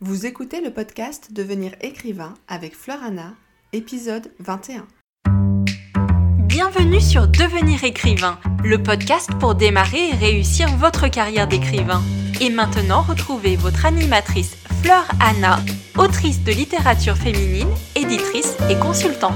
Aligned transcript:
Vous 0.00 0.26
écoutez 0.26 0.60
le 0.60 0.70
podcast 0.70 1.32
Devenir 1.32 1.72
écrivain 1.80 2.34
avec 2.46 2.76
Fleur 2.76 3.02
Anna, 3.02 3.34
épisode 3.72 4.30
21. 4.38 4.86
Bienvenue 6.46 7.00
sur 7.00 7.26
Devenir 7.26 7.82
écrivain, 7.82 8.38
le 8.62 8.80
podcast 8.80 9.28
pour 9.40 9.56
démarrer 9.56 10.10
et 10.10 10.14
réussir 10.14 10.68
votre 10.76 11.08
carrière 11.08 11.48
d'écrivain. 11.48 12.00
Et 12.40 12.48
maintenant, 12.48 13.02
retrouvez 13.02 13.56
votre 13.56 13.86
animatrice 13.86 14.54
Fleur 14.84 15.04
Anna, 15.20 15.58
autrice 15.98 16.44
de 16.44 16.52
littérature 16.52 17.16
féminine, 17.16 17.68
éditrice 17.96 18.56
et 18.70 18.78
consultante. 18.78 19.34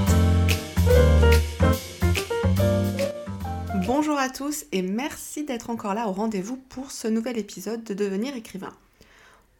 Bonjour 3.85 4.17
à 4.17 4.29
tous 4.29 4.63
et 4.71 4.81
merci 4.81 5.43
d'être 5.43 5.69
encore 5.69 5.93
là 5.93 6.07
au 6.07 6.13
rendez-vous 6.13 6.55
pour 6.55 6.91
ce 6.91 7.09
nouvel 7.09 7.37
épisode 7.37 7.83
de 7.83 7.93
Devenir 7.93 8.33
écrivain. 8.37 8.71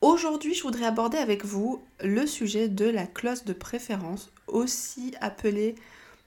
Aujourd'hui, 0.03 0.53
je 0.53 0.63
voudrais 0.63 0.85
aborder 0.85 1.17
avec 1.17 1.45
vous 1.45 1.81
le 2.03 2.27
sujet 2.27 2.67
de 2.67 2.83
la 2.83 3.07
clause 3.07 3.45
de 3.45 3.53
préférence, 3.53 4.33
aussi 4.47 5.15
appelée 5.21 5.75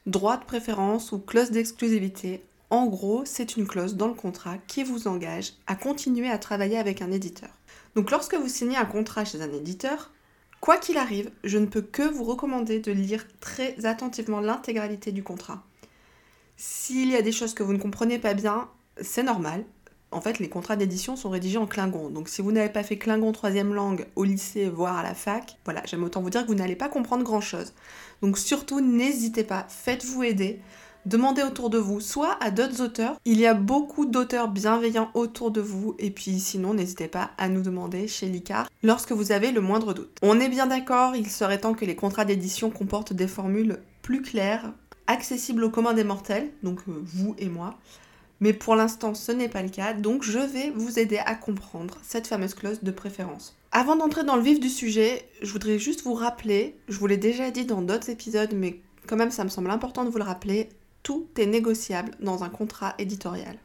droit 0.06 0.38
de 0.38 0.46
préférence 0.46 1.12
ou 1.12 1.18
clause 1.18 1.50
d'exclusivité. 1.50 2.42
En 2.70 2.86
gros, 2.86 3.26
c'est 3.26 3.58
une 3.58 3.66
clause 3.66 3.96
dans 3.96 4.08
le 4.08 4.14
contrat 4.14 4.56
qui 4.66 4.82
vous 4.82 5.08
engage 5.08 5.52
à 5.66 5.76
continuer 5.76 6.30
à 6.30 6.38
travailler 6.38 6.78
avec 6.78 7.02
un 7.02 7.12
éditeur. 7.12 7.50
Donc 7.94 8.10
lorsque 8.10 8.34
vous 8.34 8.48
signez 8.48 8.78
un 8.78 8.86
contrat 8.86 9.26
chez 9.26 9.42
un 9.42 9.52
éditeur, 9.52 10.10
quoi 10.62 10.78
qu'il 10.78 10.96
arrive, 10.96 11.30
je 11.44 11.58
ne 11.58 11.66
peux 11.66 11.82
que 11.82 12.00
vous 12.00 12.24
recommander 12.24 12.80
de 12.80 12.92
lire 12.92 13.26
très 13.40 13.84
attentivement 13.84 14.40
l'intégralité 14.40 15.12
du 15.12 15.22
contrat. 15.22 15.62
S'il 16.56 17.10
y 17.10 17.16
a 17.16 17.20
des 17.20 17.30
choses 17.30 17.52
que 17.52 17.62
vous 17.62 17.74
ne 17.74 17.78
comprenez 17.78 18.18
pas 18.18 18.32
bien, 18.32 18.70
c'est 19.02 19.22
normal, 19.22 19.66
en 20.12 20.20
fait, 20.20 20.38
les 20.38 20.48
contrats 20.48 20.76
d'édition 20.76 21.16
sont 21.16 21.30
rédigés 21.30 21.58
en 21.58 21.66
Klingon. 21.66 22.10
Donc, 22.10 22.28
si 22.28 22.40
vous 22.40 22.52
n'avez 22.52 22.68
pas 22.68 22.82
fait 22.82 22.96
Klingon 22.96 23.32
troisième 23.32 23.74
langue 23.74 24.06
au 24.16 24.24
lycée, 24.24 24.68
voire 24.68 24.96
à 24.96 25.02
la 25.02 25.14
fac, 25.14 25.58
voilà, 25.64 25.82
j'aime 25.84 26.04
autant 26.04 26.22
vous 26.22 26.30
dire 26.30 26.42
que 26.42 26.48
vous 26.48 26.54
n'allez 26.54 26.76
pas 26.76 26.88
comprendre 26.88 27.24
grand-chose. 27.24 27.72
Donc, 28.22 28.38
surtout, 28.38 28.80
n'hésitez 28.80 29.44
pas, 29.44 29.66
faites-vous 29.68 30.22
aider. 30.22 30.60
Demandez 31.06 31.44
autour 31.44 31.70
de 31.70 31.78
vous, 31.78 32.00
soit 32.00 32.36
à 32.42 32.50
d'autres 32.50 32.82
auteurs. 32.82 33.16
Il 33.24 33.38
y 33.38 33.46
a 33.46 33.54
beaucoup 33.54 34.06
d'auteurs 34.06 34.48
bienveillants 34.48 35.10
autour 35.14 35.52
de 35.52 35.60
vous. 35.60 35.94
Et 36.00 36.10
puis 36.10 36.40
sinon, 36.40 36.74
n'hésitez 36.74 37.06
pas 37.06 37.30
à 37.38 37.48
nous 37.48 37.62
demander 37.62 38.08
chez 38.08 38.26
l'ICAR 38.26 38.68
lorsque 38.82 39.12
vous 39.12 39.30
avez 39.30 39.52
le 39.52 39.60
moindre 39.60 39.94
doute. 39.94 40.18
On 40.22 40.40
est 40.40 40.48
bien 40.48 40.66
d'accord, 40.66 41.14
il 41.14 41.30
serait 41.30 41.60
temps 41.60 41.74
que 41.74 41.84
les 41.84 41.94
contrats 41.94 42.24
d'édition 42.24 42.70
comportent 42.70 43.12
des 43.12 43.28
formules 43.28 43.78
plus 44.02 44.20
claires, 44.20 44.72
accessibles 45.06 45.62
aux 45.62 45.70
communs 45.70 45.94
des 45.94 46.02
mortels, 46.02 46.50
donc 46.64 46.80
euh, 46.88 47.00
vous 47.04 47.36
et 47.38 47.48
moi, 47.48 47.78
mais 48.40 48.52
pour 48.52 48.76
l'instant, 48.76 49.14
ce 49.14 49.32
n'est 49.32 49.48
pas 49.48 49.62
le 49.62 49.68
cas, 49.68 49.94
donc 49.94 50.22
je 50.22 50.38
vais 50.38 50.70
vous 50.70 50.98
aider 50.98 51.18
à 51.18 51.34
comprendre 51.34 51.96
cette 52.02 52.26
fameuse 52.26 52.54
clause 52.54 52.82
de 52.82 52.90
préférence. 52.90 53.56
Avant 53.72 53.96
d'entrer 53.96 54.24
dans 54.24 54.36
le 54.36 54.42
vif 54.42 54.60
du 54.60 54.68
sujet, 54.68 55.28
je 55.42 55.50
voudrais 55.52 55.78
juste 55.78 56.02
vous 56.02 56.14
rappeler, 56.14 56.76
je 56.88 56.98
vous 56.98 57.06
l'ai 57.06 57.16
déjà 57.16 57.50
dit 57.50 57.64
dans 57.64 57.82
d'autres 57.82 58.10
épisodes, 58.10 58.54
mais 58.54 58.80
quand 59.06 59.16
même 59.16 59.30
ça 59.30 59.44
me 59.44 59.48
semble 59.48 59.70
important 59.70 60.04
de 60.04 60.10
vous 60.10 60.18
le 60.18 60.24
rappeler, 60.24 60.68
tout 61.02 61.26
est 61.36 61.46
négociable 61.46 62.12
dans 62.20 62.42
un 62.44 62.48
contrat 62.48 62.94
éditorial. 62.98 63.56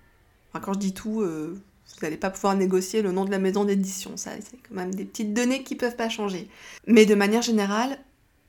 Enfin, 0.49 0.63
quand 0.63 0.73
je 0.73 0.79
dis 0.79 0.93
tout, 0.93 1.21
euh, 1.21 1.59
vous 1.87 1.99
n'allez 2.05 2.17
pas 2.17 2.29
pouvoir 2.29 2.55
négocier 2.55 3.01
le 3.01 3.11
nom 3.11 3.25
de 3.25 3.31
la 3.31 3.39
maison 3.39 3.65
d'édition, 3.65 4.17
ça 4.17 4.31
c'est 4.39 4.57
quand 4.67 4.75
même 4.75 4.93
des 4.93 5.05
petites 5.05 5.33
données 5.33 5.63
qui 5.63 5.75
peuvent 5.75 5.95
pas 5.95 6.09
changer. 6.09 6.49
Mais 6.87 7.05
de 7.05 7.15
manière 7.15 7.41
générale, 7.41 7.97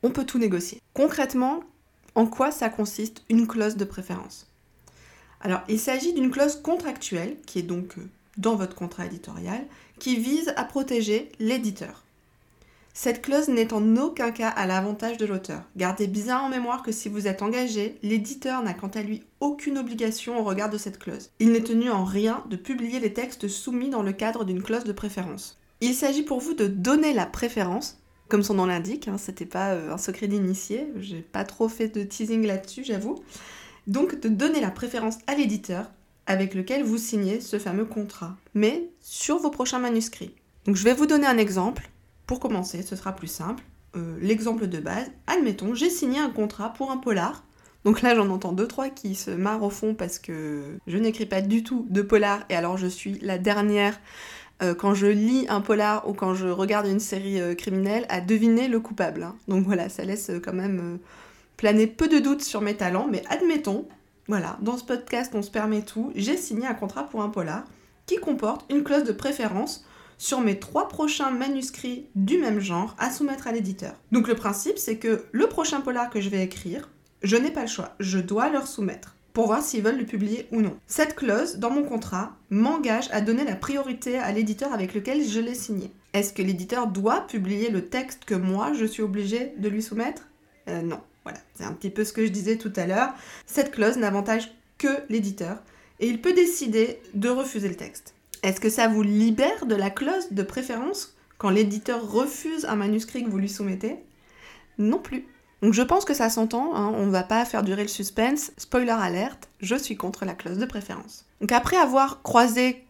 on 0.03 0.11
peut 0.11 0.25
tout 0.25 0.39
négocier. 0.39 0.81
Concrètement, 0.95 1.63
en 2.15 2.27
quoi 2.27 2.51
ça 2.51 2.69
consiste 2.69 3.23
une 3.29 3.47
clause 3.47 3.77
de 3.77 3.85
préférence? 3.85 4.52
Alors, 5.43 5.63
il 5.69 5.79
s'agit 5.79 6.13
d'une 6.13 6.31
clause 6.31 6.57
contractuelle, 6.63 7.37
qui 7.47 7.59
est 7.59 7.63
donc 7.63 7.99
euh, 7.99 8.09
dans 8.37 8.55
votre 8.55 8.77
contrat 8.77 9.07
éditorial, 9.07 9.65
qui 9.99 10.17
vise 10.17 10.53
à 10.57 10.65
protéger 10.65 11.31
l'éditeur. 11.41 12.05
Cette 12.95 13.23
clause 13.23 13.49
n'est 13.49 13.73
en 13.73 13.97
aucun 13.97 14.31
cas 14.31 14.51
à 14.51 14.67
l'avantage 14.67 15.17
de 15.17 15.27
l'auteur. 15.27 15.63
Gardez 15.77 16.07
bien 16.07 16.39
en 16.39 16.49
mémoire 16.49 16.83
que 16.83 16.93
si 16.93 17.09
vous 17.09 17.27
êtes 17.27 17.43
engagé, 17.43 17.97
l'éditeur 18.03 18.63
n'a 18.63 18.75
quant 18.75 18.89
à 18.89 19.03
lui 19.03 19.23
aucune 19.41 19.79
obligation 19.79 20.39
au 20.39 20.45
regard 20.45 20.69
de 20.69 20.77
cette 20.77 20.99
clause. 20.99 21.31
Il 21.41 21.53
n'est 21.53 21.63
tenu 21.63 21.91
en 21.91 22.05
rien 22.05 22.45
de 22.51 22.57
publier 22.57 23.01
les 23.01 23.15
textes 23.15 23.49
soumis 23.49 23.89
dans 23.89 24.03
le 24.03 24.13
cadre 24.13 24.45
d'une 24.45 24.63
clause 24.63 24.85
de 24.85 24.93
préférence. 24.93 25.59
Il 25.81 25.95
s'agit 25.95 26.23
pour 26.23 26.41
vous 26.41 26.55
de 26.55 26.67
donner 26.67 27.15
la 27.15 27.27
préférence, 27.27 27.99
comme 28.29 28.43
son 28.43 28.55
nom 28.55 28.67
l'indique, 28.67 29.09
hein, 29.09 29.17
c'était 29.19 29.47
pas 29.47 29.71
euh, 29.71 29.93
un 29.93 29.99
secret 29.99 30.29
d'initié, 30.29 30.87
j'ai 31.01 31.23
pas 31.23 31.45
trop 31.45 31.69
fait 31.69 31.89
de 31.89 32.03
teasing 32.05 32.47
là-dessus, 32.47 32.85
j'avoue 32.85 33.19
donc 33.87 34.21
de 34.21 34.29
donner 34.29 34.61
la 34.61 34.71
préférence 34.71 35.19
à 35.27 35.35
l'éditeur 35.35 35.91
avec 36.27 36.55
lequel 36.55 36.85
vous 36.85 36.99
signez 36.99 37.41
ce 37.41 37.59
fameux 37.59 37.85
contrat, 37.85 38.37
mais 38.55 38.89
sur 39.01 39.39
vos 39.39 39.51
prochains 39.51 39.79
manuscrits. 39.79 40.35
Donc 40.67 40.77
je 40.77 40.85
vais 40.85 40.95
vous 40.95 41.07
donner 41.07 41.27
un 41.27 41.39
exemple. 41.39 41.91
Pour 42.27 42.39
commencer, 42.39 42.83
ce 42.83 42.97
sera 42.97 43.13
plus 43.15 43.27
simple. 43.27 43.63
Euh, 43.97 44.17
l'exemple 44.21 44.69
de 44.69 44.79
base, 44.79 45.11
admettons, 45.27 45.75
j'ai 45.75 45.91
signé 45.91 46.19
un 46.19 46.31
contrat 46.31 46.73
pour 46.73 46.91
un 46.91 46.97
polar. 46.97 47.45
Donc 47.85 48.01
là, 48.01 48.15
j'en 48.15 48.31
entends 48.31 48.53
deux, 48.53 48.69
trois 48.69 48.89
qui 48.89 49.17
se 49.17 49.31
marrent 49.31 49.65
au 49.65 49.71
fond 49.71 49.95
parce 49.95 50.19
que 50.19 50.79
je 50.87 50.97
n'écris 50.97 51.27
pas 51.27 51.41
du 51.41 51.65
tout 51.65 51.87
de 51.91 52.01
polar 52.01 52.45
et 52.49 52.55
alors 52.55 52.79
je 52.79 52.87
suis 52.87 53.19
la 53.21 53.39
dernière 53.39 53.99
euh, 54.63 54.75
quand 54.75 54.95
je 54.95 55.09
lis 55.09 55.47
un 55.49 55.61
polar 55.61 56.09
ou 56.09 56.13
quand 56.13 56.35
je 56.35 56.47
regarde 56.47 56.87
une 56.87 57.01
série 57.01 57.41
euh, 57.41 57.57
criminelle 57.57 58.07
à 58.09 58.21
deviner 58.21 58.69
le 58.69 58.79
coupable. 58.79 59.25
Hein. 59.25 59.35
Donc 59.49 59.65
voilà, 59.65 59.89
ça 59.89 60.05
laisse 60.05 60.31
quand 60.43 60.55
même 60.55 61.01
planer 61.57 61.87
peu 61.87 62.09
de 62.09 62.19
doutes 62.19 62.43
sur 62.43 62.61
mes 62.61 62.77
talents, 62.77 63.09
mais 63.11 63.23
admettons, 63.29 63.87
voilà, 64.29 64.59
dans 64.63 64.77
ce 64.77 64.85
podcast 64.85 65.33
on 65.35 65.43
se 65.43 65.51
permet 65.51 65.83
tout, 65.83 66.13
j'ai 66.15 66.37
signé 66.37 66.67
un 66.67 66.75
contrat 66.75 67.09
pour 67.09 67.23
un 67.23 67.29
polar 67.29 67.65
qui 68.07 68.17
comporte 68.17 68.65
une 68.71 68.85
clause 68.85 69.05
de 69.05 69.13
préférence 69.13 69.85
sur 70.19 70.41
mes 70.41 70.59
trois 70.59 70.89
prochains 70.89 71.31
manuscrits 71.31 72.07
du 72.15 72.39
même 72.39 72.61
genre 72.61 72.95
à 72.99 73.11
soumettre 73.11 73.49
à 73.49 73.53
l'éditeur. 73.53 73.95
Donc 74.13 74.29
le 74.29 74.35
principe 74.35 74.79
c'est 74.79 74.97
que 74.97 75.25
le 75.33 75.47
prochain 75.49 75.81
polar 75.81 76.11
que 76.11 76.21
je 76.21 76.29
vais 76.29 76.45
écrire, 76.45 76.89
je 77.23 77.37
n'ai 77.37 77.51
pas 77.51 77.63
le 77.63 77.69
choix, 77.69 77.95
je 78.01 78.19
dois 78.19 78.49
leur 78.49 78.67
soumettre 78.67 79.17
pour 79.33 79.47
voir 79.47 79.63
s'ils 79.63 79.83
veulent 79.83 79.99
le 79.99 80.07
publier 80.07 80.47
ou 80.53 80.61
non. 80.61 80.77
Cette 80.87 81.15
clause, 81.15 81.57
dans 81.57 81.71
mon 81.71 81.85
contrat, 81.85 82.37
m'engage 82.51 83.09
à 83.13 83.21
donner 83.21 83.45
la 83.45 83.57
priorité 83.57 84.19
à 84.19 84.31
l'éditeur 84.31 84.73
avec 84.73 84.95
lequel 84.95 85.27
je 85.27 85.41
l'ai 85.41 85.55
signé. 85.55 85.91
Est-ce 86.13 86.33
que 86.33 86.43
l'éditeur 86.43 86.87
doit 86.87 87.27
publier 87.27 87.71
le 87.71 87.87
texte 87.87 88.25
que 88.27 88.35
moi 88.35 88.73
je 88.75 88.85
suis 88.85 89.03
obligé 89.03 89.55
de 89.57 89.69
lui 89.69 89.83
soumettre? 89.83 90.29
Euh, 90.69 90.83
Non. 90.83 91.01
Voilà, 91.25 91.39
c'est 91.55 91.65
un 91.65 91.73
petit 91.73 91.91
peu 91.91 92.05
ce 92.05 92.13
que 92.13 92.27
je 92.27 92.33
disais 92.33 92.57
tout 92.57 92.73
à 92.77 92.87
l'heure. 92.87 93.15
Cette 93.47 93.71
clause 93.71 93.97
n'avantage 93.97 94.53
que 94.79 94.89
l'éditeur 95.09 95.63
et 96.01 96.09
il 96.09 96.21
peut 96.21 96.33
décider 96.33 97.01
de 97.15 97.29
refuser 97.29 97.69
le 97.69 97.77
texte. 97.77 98.15
Est-ce 98.43 98.61
que 98.61 98.71
ça 98.71 98.89
vous 98.89 99.03
libère 99.03 99.67
de 99.67 99.77
la 99.77 99.91
clause 99.91 100.33
de 100.33 100.43
préférence 100.43 101.15
quand 101.39 101.51
l'éditeur 101.51 102.11
refuse 102.11 102.65
un 102.65 102.75
manuscrit 102.75 103.23
que 103.23 103.31
vous 103.31 103.39
lui 103.39 103.49
soumettez? 103.49 103.99
Non 104.79 104.99
plus. 104.99 105.27
Donc 105.63 105.75
je 105.75 105.83
pense 105.83 106.05
que 106.05 106.15
ça 106.15 106.29
s'entend, 106.29 106.75
hein, 106.75 106.93
on 106.97 107.07
ne 107.07 107.13
va 107.13 107.23
pas 107.23 107.45
faire 107.45 107.63
durer 107.63 107.83
le 107.83 107.89
suspense. 107.89 108.51
Spoiler 108.57 108.91
alerte, 108.91 109.49
je 109.61 109.77
suis 109.77 109.97
contre 109.97 110.25
la 110.25 110.35
clause 110.35 110.59
de 110.59 110.67
préférence. 110.67 111.25
Donc 111.41 111.53
après 111.53 111.77
avoir 111.77 112.23
croisé 112.23 112.85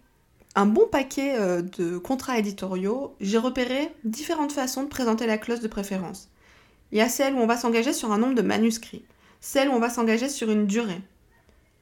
un 0.55 0.65
bon 0.65 0.87
paquet 0.91 1.35
euh, 1.39 1.61
de 1.61 1.99
contrats 1.99 2.39
éditoriaux, 2.39 3.15
j'ai 3.21 3.39
repéré 3.39 3.93
différentes 4.05 4.53
façons 4.53 4.85
de 4.85 4.89
présenter 4.89 5.27
la 5.27 5.37
clause 5.37 5.61
de 5.61 5.69
préférence. 5.69 6.31
Il 6.93 6.99
y 6.99 7.01
a 7.01 7.09
celle 7.09 7.35
où 7.35 7.39
on 7.39 7.47
va 7.47 7.57
s'engager 7.57 7.95
sur 7.95 8.13
un 8.13 8.19
nombre 8.19 8.35
de 8.35 8.43
manuscrits, 8.43 9.05
celle 9.41 9.71
où 9.71 9.73
on 9.73 9.79
va 9.79 9.89
s'engager 9.89 10.29
sur 10.29 10.51
une 10.51 10.67
durée. 10.67 11.01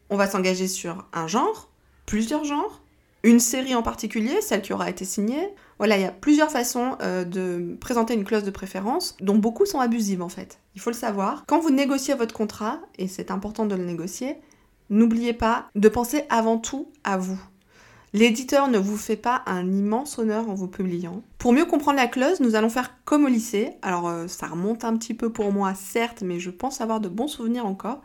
On 0.09 0.17
va 0.17 0.29
s'engager 0.29 0.69
sur 0.69 1.05
un 1.13 1.27
genre, 1.27 1.69
plusieurs 2.07 2.45
genres, 2.45 2.81
une 3.25 3.41
série 3.41 3.75
en 3.75 3.83
particulier, 3.83 4.41
celle 4.41 4.63
qui 4.63 4.73
aura 4.73 4.89
été 4.89 5.05
signée. 5.05 5.53
Voilà, 5.79 5.99
il 5.99 6.03
y 6.03 6.07
a 6.07 6.13
plusieurs 6.13 6.51
façons 6.51 6.97
euh, 7.03 7.25
de 7.25 7.77
présenter 7.81 8.15
une 8.15 8.25
clause 8.25 8.45
de 8.45 8.51
préférence, 8.51 9.17
dont 9.21 9.37
beaucoup 9.37 9.67
sont 9.67 9.81
abusives 9.81 10.23
en 10.23 10.29
fait. 10.29 10.61
Il 10.77 10.81
faut 10.81 10.91
le 10.91 10.97
savoir. 10.97 11.45
Quand 11.47 11.59
vous 11.59 11.71
négociez 11.71 12.15
votre 12.15 12.35
contrat, 12.35 12.81
et 12.97 13.09
c'est 13.09 13.33
important 13.33 13.67
de 13.67 13.75
le 13.75 13.85
négocier, 13.85 14.37
n'oubliez 14.91 15.33
pas 15.33 15.69
de 15.75 15.89
penser 15.89 16.25
avant 16.29 16.59
tout 16.59 16.89
à 17.03 17.17
vous. 17.17 17.39
L'éditeur 18.13 18.67
ne 18.67 18.79
vous 18.79 18.97
fait 18.97 19.17
pas 19.17 19.43
un 19.47 19.71
immense 19.71 20.19
honneur 20.19 20.51
en 20.51 20.55
vous 20.55 20.67
publiant. 20.67 21.23
Pour 21.39 21.53
mieux 21.53 21.65
comprendre 21.65 21.97
la 21.97 22.09
clause, 22.09 22.41
nous 22.41 22.57
allons 22.57 22.69
faire 22.69 22.97
comme 23.05 23.25
au 23.25 23.29
lycée. 23.29 23.71
Alors 23.83 24.09
euh, 24.09 24.27
ça 24.27 24.49
remonte 24.49 24.85
un 24.85 24.97
petit 24.97 25.15
peu 25.15 25.31
pour 25.31 25.53
moi, 25.53 25.75
certes, 25.75 26.23
mais 26.23 26.41
je 26.41 26.51
pense 26.51 26.81
avoir 26.81 27.01
de 27.01 27.09
bons 27.09 27.29
souvenirs 27.29 27.67
encore. 27.67 28.03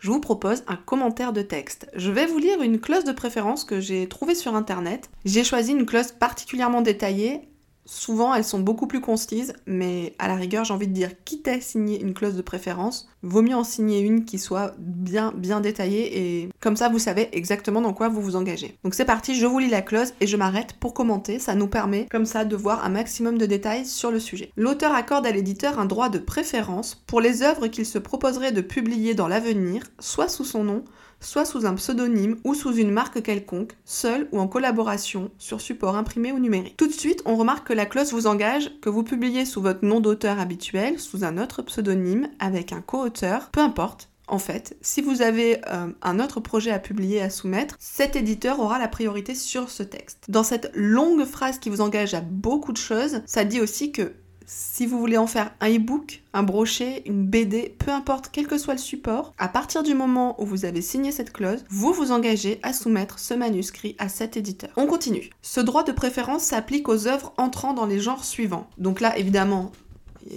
Je 0.00 0.10
vous 0.10 0.18
propose 0.18 0.64
un 0.66 0.76
commentaire 0.76 1.32
de 1.32 1.40
texte. 1.40 1.88
Je 1.94 2.10
vais 2.10 2.26
vous 2.26 2.38
lire 2.38 2.62
une 2.62 2.80
clause 2.80 3.04
de 3.04 3.12
préférence 3.12 3.64
que 3.64 3.80
j'ai 3.80 4.08
trouvée 4.08 4.34
sur 4.34 4.56
internet. 4.56 5.08
J'ai 5.24 5.44
choisi 5.44 5.70
une 5.70 5.86
clause 5.86 6.10
particulièrement 6.10 6.82
détaillée 6.82 7.48
Souvent, 7.86 8.34
elles 8.34 8.44
sont 8.44 8.60
beaucoup 8.60 8.86
plus 8.86 9.00
concises, 9.00 9.52
mais 9.66 10.14
à 10.18 10.28
la 10.28 10.36
rigueur, 10.36 10.64
j'ai 10.64 10.72
envie 10.72 10.88
de 10.88 10.92
dire, 10.92 11.10
quitte 11.24 11.48
à 11.48 11.60
signer 11.60 12.00
une 12.00 12.14
clause 12.14 12.34
de 12.34 12.42
préférence, 12.42 13.08
vaut 13.22 13.42
mieux 13.42 13.54
en 13.54 13.64
signer 13.64 14.00
une 14.00 14.24
qui 14.24 14.38
soit 14.38 14.74
bien, 14.78 15.32
bien 15.36 15.60
détaillée 15.60 16.18
et 16.18 16.48
comme 16.60 16.76
ça, 16.76 16.88
vous 16.88 16.98
savez 16.98 17.28
exactement 17.32 17.80
dans 17.80 17.92
quoi 17.92 18.08
vous 18.08 18.22
vous 18.22 18.36
engagez. 18.36 18.78
Donc 18.84 18.94
c'est 18.94 19.04
parti, 19.04 19.34
je 19.34 19.46
vous 19.46 19.58
lis 19.58 19.68
la 19.68 19.82
clause 19.82 20.14
et 20.20 20.26
je 20.26 20.36
m'arrête 20.36 20.74
pour 20.74 20.94
commenter. 20.94 21.38
Ça 21.38 21.54
nous 21.54 21.68
permet, 21.68 22.06
comme 22.10 22.26
ça, 22.26 22.44
de 22.44 22.56
voir 22.56 22.84
un 22.84 22.90
maximum 22.90 23.38
de 23.38 23.46
détails 23.46 23.86
sur 23.86 24.10
le 24.10 24.20
sujet. 24.20 24.50
L'auteur 24.56 24.94
accorde 24.94 25.26
à 25.26 25.30
l'éditeur 25.30 25.78
un 25.78 25.84
droit 25.84 26.08
de 26.08 26.18
préférence 26.18 27.02
pour 27.06 27.20
les 27.20 27.42
œuvres 27.42 27.66
qu'il 27.66 27.86
se 27.86 27.98
proposerait 27.98 28.52
de 28.52 28.60
publier 28.60 29.14
dans 29.14 29.28
l'avenir, 29.28 29.82
soit 29.98 30.28
sous 30.28 30.44
son 30.44 30.64
nom, 30.64 30.84
soit 31.24 31.44
sous 31.44 31.66
un 31.66 31.74
pseudonyme 31.74 32.36
ou 32.44 32.54
sous 32.54 32.74
une 32.74 32.90
marque 32.90 33.22
quelconque, 33.22 33.76
seul 33.84 34.28
ou 34.32 34.38
en 34.38 34.48
collaboration, 34.48 35.30
sur 35.38 35.60
support 35.60 35.96
imprimé 35.96 36.32
ou 36.32 36.38
numérique. 36.38 36.76
Tout 36.76 36.86
de 36.86 36.92
suite, 36.92 37.22
on 37.24 37.36
remarque 37.36 37.68
que 37.68 37.72
la 37.72 37.86
clause 37.86 38.12
vous 38.12 38.26
engage 38.26 38.70
que 38.80 38.90
vous 38.90 39.02
publiez 39.02 39.44
sous 39.44 39.62
votre 39.62 39.84
nom 39.84 40.00
d'auteur 40.00 40.38
habituel, 40.38 40.98
sous 40.98 41.24
un 41.24 41.38
autre 41.38 41.62
pseudonyme, 41.62 42.28
avec 42.38 42.72
un 42.72 42.80
co-auteur, 42.80 43.50
peu 43.50 43.60
importe, 43.60 44.08
en 44.26 44.38
fait, 44.38 44.76
si 44.80 45.02
vous 45.02 45.20
avez 45.20 45.60
euh, 45.70 45.88
un 46.00 46.18
autre 46.18 46.40
projet 46.40 46.70
à 46.70 46.78
publier, 46.78 47.20
à 47.20 47.28
soumettre, 47.28 47.76
cet 47.78 48.16
éditeur 48.16 48.58
aura 48.58 48.78
la 48.78 48.88
priorité 48.88 49.34
sur 49.34 49.68
ce 49.68 49.82
texte. 49.82 50.24
Dans 50.28 50.44
cette 50.44 50.70
longue 50.74 51.24
phrase 51.24 51.58
qui 51.58 51.68
vous 51.68 51.82
engage 51.82 52.14
à 52.14 52.22
beaucoup 52.22 52.72
de 52.72 52.78
choses, 52.78 53.20
ça 53.26 53.44
dit 53.44 53.60
aussi 53.60 53.92
que 53.92 54.14
si 54.46 54.86
vous 54.86 54.98
voulez 54.98 55.16
en 55.16 55.26
faire 55.26 55.52
un 55.60 55.74
e-book, 55.74 56.22
un 56.32 56.42
brochet, 56.42 57.02
une 57.06 57.26
BD, 57.26 57.74
peu 57.78 57.90
importe 57.90 58.30
quel 58.32 58.46
que 58.46 58.58
soit 58.58 58.74
le 58.74 58.80
support, 58.80 59.32
à 59.38 59.48
partir 59.48 59.82
du 59.82 59.94
moment 59.94 60.40
où 60.40 60.46
vous 60.46 60.64
avez 60.64 60.82
signé 60.82 61.12
cette 61.12 61.32
clause, 61.32 61.64
vous 61.70 61.92
vous 61.92 62.12
engagez 62.12 62.60
à 62.62 62.72
soumettre 62.72 63.18
ce 63.18 63.34
manuscrit 63.34 63.96
à 63.98 64.08
cet 64.08 64.36
éditeur. 64.36 64.70
On 64.76 64.86
continue. 64.86 65.30
Ce 65.42 65.60
droit 65.60 65.84
de 65.84 65.92
préférence 65.92 66.44
s'applique 66.44 66.88
aux 66.88 67.06
œuvres 67.06 67.32
entrant 67.36 67.74
dans 67.74 67.86
les 67.86 68.00
genres 68.00 68.24
suivants. 68.24 68.68
Donc 68.78 69.00
là, 69.00 69.16
évidemment, 69.18 69.72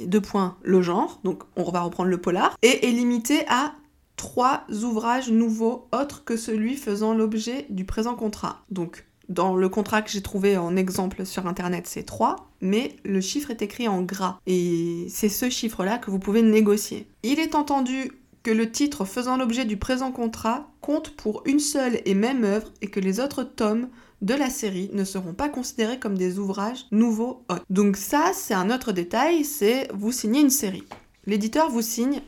deux 0.05 0.21
points, 0.21 0.57
le 0.63 0.81
genre, 0.81 1.19
donc 1.23 1.43
on 1.55 1.69
va 1.71 1.81
reprendre 1.81 2.09
le 2.09 2.19
polar, 2.19 2.57
et 2.61 2.87
est 2.87 2.91
limité 2.91 3.45
à 3.47 3.73
trois 4.15 4.65
ouvrages 4.83 5.29
nouveaux 5.29 5.87
autres 5.93 6.23
que 6.25 6.35
celui 6.35 6.75
faisant 6.75 7.13
l'objet 7.13 7.67
du 7.69 7.85
présent 7.85 8.15
contrat. 8.15 8.63
Donc 8.69 9.06
dans 9.29 9.55
le 9.55 9.69
contrat 9.69 10.01
que 10.01 10.09
j'ai 10.09 10.21
trouvé 10.21 10.57
en 10.57 10.75
exemple 10.75 11.25
sur 11.25 11.47
internet, 11.47 11.85
c'est 11.87 12.03
3, 12.03 12.49
mais 12.61 12.95
le 13.03 13.21
chiffre 13.21 13.51
est 13.51 13.61
écrit 13.61 13.87
en 13.87 14.01
gras. 14.01 14.39
Et 14.47 15.07
c'est 15.09 15.29
ce 15.29 15.49
chiffre-là 15.49 15.97
que 15.97 16.11
vous 16.11 16.19
pouvez 16.19 16.41
négocier. 16.41 17.07
Il 17.23 17.39
est 17.39 17.55
entendu 17.55 18.11
que 18.43 18.51
le 18.51 18.71
titre 18.71 19.03
faisant 19.03 19.35
l'objet 19.35 19.65
du 19.65 19.77
présent 19.77 20.11
contrat 20.11 20.69
compte 20.79 21.09
pour 21.15 21.43
une 21.45 21.59
seule 21.59 21.99
et 22.05 22.13
même 22.13 22.43
œuvre 22.45 22.71
et 22.81 22.87
que 22.87 23.01
les 23.01 23.19
autres 23.19 23.43
tomes 23.43 23.89
de 24.21 24.33
la 24.33 24.49
série 24.49 24.89
ne 24.93 25.03
seront 25.03 25.33
pas 25.33 25.49
considérés 25.49 25.99
comme 25.99 26.17
des 26.17 26.39
ouvrages 26.39 26.85
nouveaux 26.91 27.43
Donc 27.69 27.97
ça, 27.97 28.31
c'est 28.33 28.53
un 28.53 28.71
autre 28.71 28.91
détail, 28.91 29.43
c'est 29.43 29.89
vous 29.93 30.11
signez 30.11 30.39
une 30.39 30.49
série. 30.49 30.85
L'éditeur 31.25 31.69
vous 31.69 31.81
signe, 31.81 32.21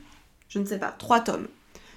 je 0.50 0.60
ne 0.60 0.66
sais 0.66 0.78
pas, 0.78 0.92
trois 0.92 1.22
tomes, 1.22 1.48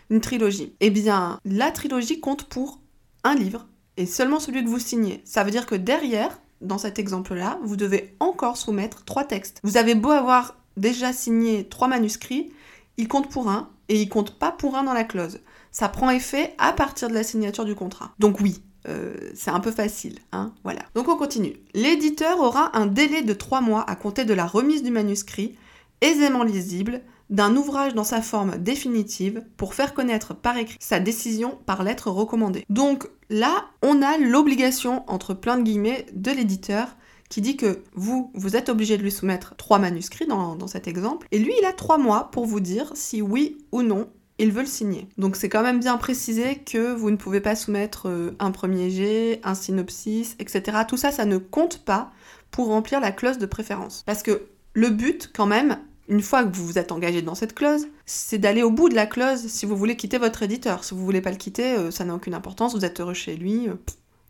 une 0.08 0.20
trilogie. 0.20 0.72
Eh 0.80 0.90
bien, 0.90 1.40
la 1.44 1.72
trilogie 1.72 2.20
compte 2.20 2.44
pour 2.44 2.78
un 3.24 3.34
livre 3.34 3.66
et 3.96 4.06
seulement 4.06 4.40
celui 4.40 4.64
que 4.64 4.68
vous 4.68 4.78
signez. 4.78 5.22
Ça 5.24 5.44
veut 5.44 5.50
dire 5.50 5.66
que 5.66 5.74
derrière, 5.74 6.38
dans 6.60 6.78
cet 6.78 6.98
exemple-là, 6.98 7.58
vous 7.62 7.76
devez 7.76 8.14
encore 8.20 8.56
soumettre 8.56 9.04
trois 9.04 9.24
textes. 9.24 9.60
Vous 9.62 9.76
avez 9.76 9.94
beau 9.94 10.10
avoir 10.10 10.56
déjà 10.76 11.12
signé 11.12 11.68
trois 11.68 11.88
manuscrits, 11.88 12.52
il 12.96 13.08
compte 13.08 13.30
pour 13.30 13.48
un 13.48 13.68
et 13.88 14.00
il 14.00 14.08
compte 14.08 14.38
pas 14.38 14.52
pour 14.52 14.76
un 14.76 14.84
dans 14.84 14.94
la 14.94 15.04
clause. 15.04 15.40
Ça 15.70 15.88
prend 15.88 16.10
effet 16.10 16.54
à 16.58 16.72
partir 16.72 17.08
de 17.08 17.14
la 17.14 17.22
signature 17.22 17.64
du 17.64 17.74
contrat. 17.74 18.12
Donc 18.18 18.40
oui, 18.40 18.62
euh, 18.88 19.14
c'est 19.34 19.50
un 19.50 19.60
peu 19.60 19.70
facile, 19.70 20.18
hein, 20.32 20.52
voilà. 20.64 20.82
Donc 20.94 21.08
on 21.08 21.16
continue. 21.16 21.56
L'éditeur 21.74 22.40
aura 22.40 22.76
un 22.76 22.86
délai 22.86 23.22
de 23.22 23.32
trois 23.32 23.60
mois 23.60 23.88
à 23.88 23.96
compter 23.96 24.24
de 24.24 24.34
la 24.34 24.46
remise 24.46 24.82
du 24.82 24.90
manuscrit, 24.90 25.56
aisément 26.00 26.42
lisible, 26.42 27.00
d'un 27.32 27.56
ouvrage 27.56 27.94
dans 27.94 28.04
sa 28.04 28.22
forme 28.22 28.58
définitive 28.58 29.42
pour 29.56 29.74
faire 29.74 29.94
connaître 29.94 30.34
par 30.34 30.56
écrit 30.58 30.76
sa 30.78 31.00
décision 31.00 31.58
par 31.66 31.82
lettre 31.82 32.10
recommandée. 32.10 32.64
Donc 32.68 33.08
là, 33.30 33.64
on 33.80 34.02
a 34.02 34.18
l'obligation, 34.18 35.02
entre 35.08 35.34
plein 35.34 35.56
de 35.56 35.62
guillemets, 35.62 36.06
de 36.12 36.30
l'éditeur 36.30 36.94
qui 37.30 37.40
dit 37.40 37.56
que 37.56 37.82
vous, 37.94 38.30
vous 38.34 38.56
êtes 38.56 38.68
obligé 38.68 38.98
de 38.98 39.02
lui 39.02 39.10
soumettre 39.10 39.56
trois 39.56 39.78
manuscrits 39.78 40.26
dans, 40.26 40.66
cet 40.66 40.86
exemple, 40.86 41.26
et 41.32 41.38
lui, 41.38 41.54
il 41.58 41.64
a 41.64 41.72
trois 41.72 41.96
mois 41.96 42.30
pour 42.30 42.44
vous 42.44 42.60
dire 42.60 42.92
si 42.94 43.22
oui 43.22 43.58
ou 43.72 43.82
non 43.82 44.08
il 44.38 44.50
veut 44.50 44.62
le 44.62 44.66
signer. 44.66 45.08
Donc 45.18 45.36
c'est 45.36 45.48
quand 45.48 45.62
même 45.62 45.78
bien 45.78 45.96
précisé 45.96 46.56
que 46.56 46.92
vous 46.92 47.10
ne 47.10 47.16
pouvez 47.16 47.40
pas 47.40 47.54
soumettre 47.54 48.08
euh, 48.08 48.34
un 48.40 48.50
premier 48.50 48.90
jet, 48.90 49.40
un 49.44 49.54
synopsis, 49.54 50.36
etc. 50.40 50.78
Tout 50.88 50.96
ça, 50.96 51.12
ça 51.12 51.26
ne 51.26 51.38
compte 51.38 51.84
pas 51.84 52.10
pour 52.50 52.66
remplir 52.66 53.00
la 53.00 53.12
clause 53.12 53.38
de 53.38 53.46
préférence. 53.46 54.02
Parce 54.04 54.22
que 54.22 54.42
le 54.74 54.90
but, 54.90 55.30
quand 55.32 55.46
même, 55.46 55.78
une 56.12 56.20
fois 56.20 56.44
que 56.44 56.54
vous 56.54 56.66
vous 56.66 56.78
êtes 56.78 56.92
engagé 56.92 57.22
dans 57.22 57.34
cette 57.34 57.54
clause, 57.54 57.88
c'est 58.04 58.36
d'aller 58.36 58.62
au 58.62 58.70
bout 58.70 58.90
de 58.90 58.94
la 58.94 59.06
clause 59.06 59.46
si 59.46 59.64
vous 59.64 59.76
voulez 59.76 59.96
quitter 59.96 60.18
votre 60.18 60.42
éditeur. 60.42 60.84
Si 60.84 60.94
vous 60.94 61.02
voulez 61.04 61.22
pas 61.22 61.30
le 61.30 61.38
quitter, 61.38 61.72
euh, 61.72 61.90
ça 61.90 62.04
n'a 62.04 62.14
aucune 62.14 62.34
importance, 62.34 62.74
vous 62.74 62.84
êtes 62.84 63.00
heureux 63.00 63.14
chez 63.14 63.34
lui, 63.34 63.66
euh, 63.66 63.74